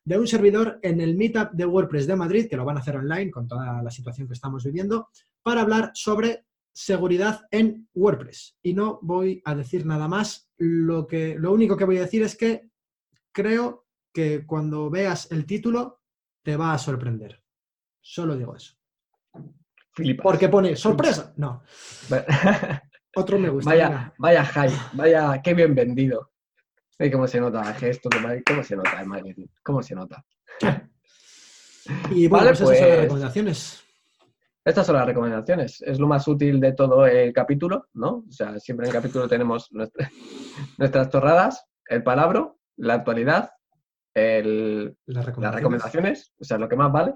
de 0.04 0.18
un 0.18 0.26
servidor 0.26 0.78
en 0.82 1.00
el 1.00 1.16
Meetup 1.16 1.52
de 1.52 1.66
WordPress 1.66 2.06
de 2.06 2.16
Madrid, 2.16 2.46
que 2.48 2.56
lo 2.56 2.64
van 2.64 2.76
a 2.76 2.80
hacer 2.80 2.96
online 2.96 3.30
con 3.30 3.46
toda 3.46 3.82
la 3.82 3.90
situación 3.90 4.26
que 4.26 4.34
estamos 4.34 4.64
viviendo, 4.64 5.08
para 5.42 5.60
hablar 5.60 5.90
sobre 5.94 6.44
seguridad 6.72 7.42
en 7.50 7.88
WordPress. 7.94 8.56
Y 8.62 8.74
no 8.74 8.98
voy 9.02 9.40
a 9.44 9.54
decir 9.54 9.86
nada 9.86 10.08
más. 10.08 10.50
Lo, 10.58 11.06
que, 11.06 11.36
lo 11.38 11.52
único 11.52 11.76
que 11.76 11.84
voy 11.84 11.98
a 11.98 12.02
decir 12.02 12.22
es 12.22 12.36
que 12.36 12.68
creo 13.34 13.86
que 14.12 14.46
cuando 14.46 14.88
veas 14.88 15.30
el 15.32 15.44
título 15.44 16.00
te 16.42 16.56
va 16.56 16.72
a 16.72 16.78
sorprender. 16.78 17.42
Solo 18.00 18.36
digo 18.36 18.54
eso. 18.56 18.74
Flipas. 19.92 20.22
Porque 20.22 20.48
pone 20.48 20.76
sorpresa. 20.76 21.32
No, 21.36 21.62
otro 23.16 23.38
me 23.38 23.48
gusta. 23.48 23.70
Vaya, 23.70 23.88
venga. 23.88 24.14
vaya 24.18 24.44
hype, 24.44 24.80
vaya, 24.94 25.42
qué 25.42 25.54
bien 25.54 25.74
vendido. 25.74 26.30
Ay, 26.98 27.10
cómo 27.10 27.26
se 27.26 27.40
nota 27.40 27.68
el 27.68 27.74
gesto, 27.74 28.08
de 28.08 28.20
mar- 28.20 28.42
cómo 28.46 28.62
se 28.62 28.76
nota 28.76 29.00
el 29.00 29.06
marketing, 29.08 29.46
cómo 29.62 29.82
se 29.82 29.94
nota. 29.94 30.24
Y 32.10 32.28
bueno, 32.28 32.46
Vale, 32.46 32.56
pues 32.56 32.60
esas 32.60 32.78
son 32.78 32.78
las 32.78 32.88
pues- 32.88 33.00
recomendaciones. 33.02 33.84
Estas 34.64 34.86
son 34.86 34.96
las 34.96 35.06
recomendaciones. 35.06 35.82
Es 35.82 35.98
lo 35.98 36.06
más 36.06 36.26
útil 36.26 36.58
de 36.58 36.72
todo 36.72 37.06
el 37.06 37.30
capítulo, 37.34 37.88
¿no? 37.92 38.24
O 38.26 38.32
sea, 38.32 38.58
siempre 38.58 38.86
en 38.88 38.94
el 38.94 39.02
capítulo 39.02 39.28
tenemos 39.28 39.70
nuestra- 39.70 40.10
nuestras 40.78 41.10
torradas, 41.10 41.66
el 41.86 42.02
palabro, 42.02 42.58
la 42.76 42.94
actualidad, 42.94 43.50
el- 44.14 44.96
Las 45.06 45.26
las 45.38 45.54
recomendaciones. 45.54 46.32
o 46.38 46.44
sea, 46.44 46.58
lo 46.58 46.68
que 46.68 46.76
más 46.76 46.92
vale. 46.92 47.14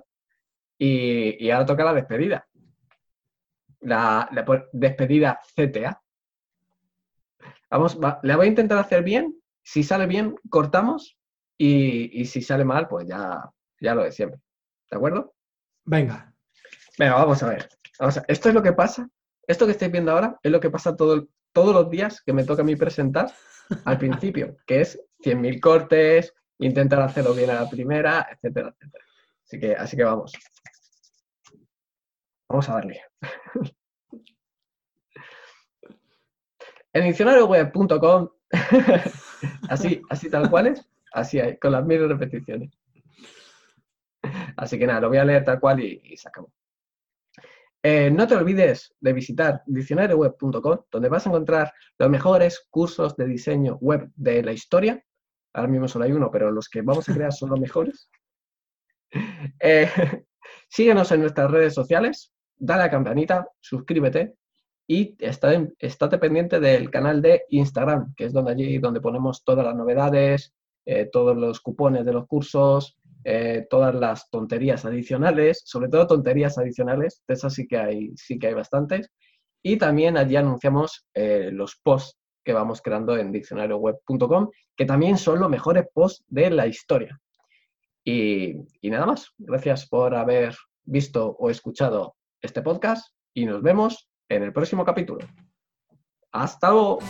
Y, 0.78 1.44
y 1.44 1.50
ahora 1.50 1.66
toca 1.66 1.84
la 1.84 1.94
despedida. 1.94 2.46
La, 3.80 4.28
despedida 4.72 5.40
CTA. 5.54 6.00
Vamos, 7.70 7.98
va- 8.02 8.20
la 8.22 8.36
voy 8.36 8.46
a 8.46 8.50
intentar 8.50 8.78
hacer 8.78 9.02
bien 9.02 9.34
Si 9.62 9.82
sale 9.82 10.06
bien, 10.06 10.34
cortamos 10.48 11.18
y, 11.59 12.24
si 12.24 12.40
sale 12.40 12.64
mal, 12.64 12.88
pues 12.88 13.06
ya, 13.06 13.50
ya 13.80 13.94
lo 13.94 14.02
de 14.04 14.12
siempre. 14.12 14.40
¿De 14.90 14.96
acuerdo? 14.96 15.34
Venga. 15.84 16.32
Venga, 16.98 17.16
vamos 17.16 17.42
a 17.42 17.48
ver. 17.50 17.68
Esto 18.28 18.48
es 18.48 18.54
lo 18.54 18.62
que 18.62 18.72
pasa. 18.72 19.09
Esto 19.46 19.66
que 19.66 19.72
estáis 19.72 19.92
viendo 19.92 20.12
ahora 20.12 20.38
es 20.42 20.50
lo 20.52 20.61
que 20.61 20.70
pasa 20.70 20.96
todo, 20.96 21.28
todos 21.52 21.74
los 21.74 21.90
días 21.90 22.22
que 22.22 22.32
me 22.32 22.44
toca 22.44 22.62
a 22.62 22.64
mí 22.64 22.76
presentar 22.76 23.30
al 23.84 23.98
principio, 23.98 24.56
que 24.66 24.80
es 24.80 25.00
100.000 25.21 25.61
cortes, 25.61 26.35
intentar 26.59 27.01
hacerlo 27.03 27.35
bien 27.35 27.51
a 27.51 27.62
la 27.62 27.71
primera, 27.71 28.29
etcétera, 28.31 28.75
etcétera. 28.79 29.05
Así 29.45 29.61
que, 29.61 29.75
así 29.75 29.97
que 29.97 30.05
vamos. 30.05 30.33
Vamos 32.49 32.69
a 32.69 32.75
darle. 32.75 33.03
En 36.95 37.05
diccionarioweb.com, 37.05 38.29
así, 39.69 40.03
así 40.09 40.31
tal 40.31 40.51
cual 40.51 40.69
es, 40.69 40.89
así 41.12 41.39
hay, 41.39 41.59
con 41.59 41.73
las 41.73 41.85
mil 41.85 42.09
repeticiones. 42.09 42.71
Así 44.57 44.79
que 44.79 44.87
nada, 44.87 45.03
lo 45.03 45.09
voy 45.09 45.19
a 45.19 45.25
leer 45.25 45.45
tal 45.45 45.61
cual 45.61 45.81
y, 45.81 46.16
se 46.16 46.29
acabó. 46.29 46.51
Eh, 47.83 48.11
no 48.11 48.27
te 48.27 48.35
olvides 48.35 48.95
de 49.01 49.12
visitar 49.12 49.62
diccionarioweb.com, 49.66 50.79
donde 50.91 51.09
vas 51.09 51.27
a 51.27 51.29
encontrar 51.29 51.73
los 51.99 52.11
mejores 52.11 52.66
cursos 52.71 53.16
de 53.16 53.27
diseño 53.27 53.77
web 53.81 54.11
de 54.16 54.43
la 54.43 54.53
historia. 54.53 55.05
Ahora 55.53 55.68
mismo 55.68 55.88
solo 55.88 56.05
hay 56.05 56.12
uno, 56.12 56.30
pero 56.30 56.51
los 56.51 56.68
que 56.68 56.82
vamos 56.82 57.09
a 57.09 57.14
crear 57.14 57.32
son 57.32 57.51
los 57.51 57.61
mejores. 57.61 58.11
Eh, 59.61 59.88
síguenos 60.68 61.11
en 61.12 61.22
nuestras 61.22 61.51
redes 61.51 61.72
sociales, 61.72 62.30
dale 62.57 62.82
a 62.82 62.84
la 62.86 62.90
campanita, 62.90 63.49
suscríbete 63.59 64.34
y 64.86 65.16
estate 65.18 66.18
pendiente 66.18 66.61
del 66.61 66.90
canal 66.90 67.22
de 67.22 67.44
Instagram, 67.49 68.14
que 68.14 68.26
es 68.26 68.34
donde 68.34 68.51
allí 68.53 68.78
donde 68.78 69.01
ponemos 69.01 69.44
todas 69.44 69.64
las 69.64 69.74
novedades, 69.74 70.55
eh, 70.84 71.09
todos 71.11 71.34
los 71.34 71.61
cupones 71.61 72.05
de 72.05 72.12
los 72.12 72.26
cursos, 72.26 72.99
eh, 73.24 73.66
todas 73.70 73.94
las 73.94 74.28
tonterías 74.28 74.84
adicionales, 74.84 75.62
sobre 75.64 75.88
todo 75.88 76.07
tonterías 76.07 76.59
adicionales, 76.59 77.22
de 77.26 77.32
esas 77.32 77.55
sí 77.55 77.66
que 77.66 77.78
hay, 77.78 78.12
sí 78.14 78.38
que 78.38 78.49
hay 78.49 78.55
bastantes. 78.55 79.11
Y 79.62 79.78
también 79.78 80.18
allí 80.18 80.36
anunciamos 80.36 81.07
los 81.14 81.76
posts 81.82 82.18
que 82.49 82.55
vamos 82.55 82.80
creando 82.80 83.14
en 83.14 83.30
diccionarioweb.com, 83.30 84.49
que 84.74 84.86
también 84.86 85.18
son 85.18 85.38
los 85.38 85.51
mejores 85.51 85.84
posts 85.92 86.24
de 86.28 86.49
la 86.49 86.66
historia. 86.66 87.20
Y, 88.03 88.55
nada 88.84 89.05
más. 89.05 89.34
Gracias 89.36 89.86
por 89.86 90.14
haber 90.14 90.57
visto 90.82 91.36
o 91.38 91.51
escuchado 91.51 92.16
este 92.40 92.62
podcast 92.62 93.14
y 93.34 93.44
nos 93.44 93.61
vemos 93.61 94.09
en 94.30 94.44
el 94.44 94.55
próximo 94.55 94.82
capítulo. 94.82 95.26
Hasta 96.32 96.70
luego. 96.70 97.01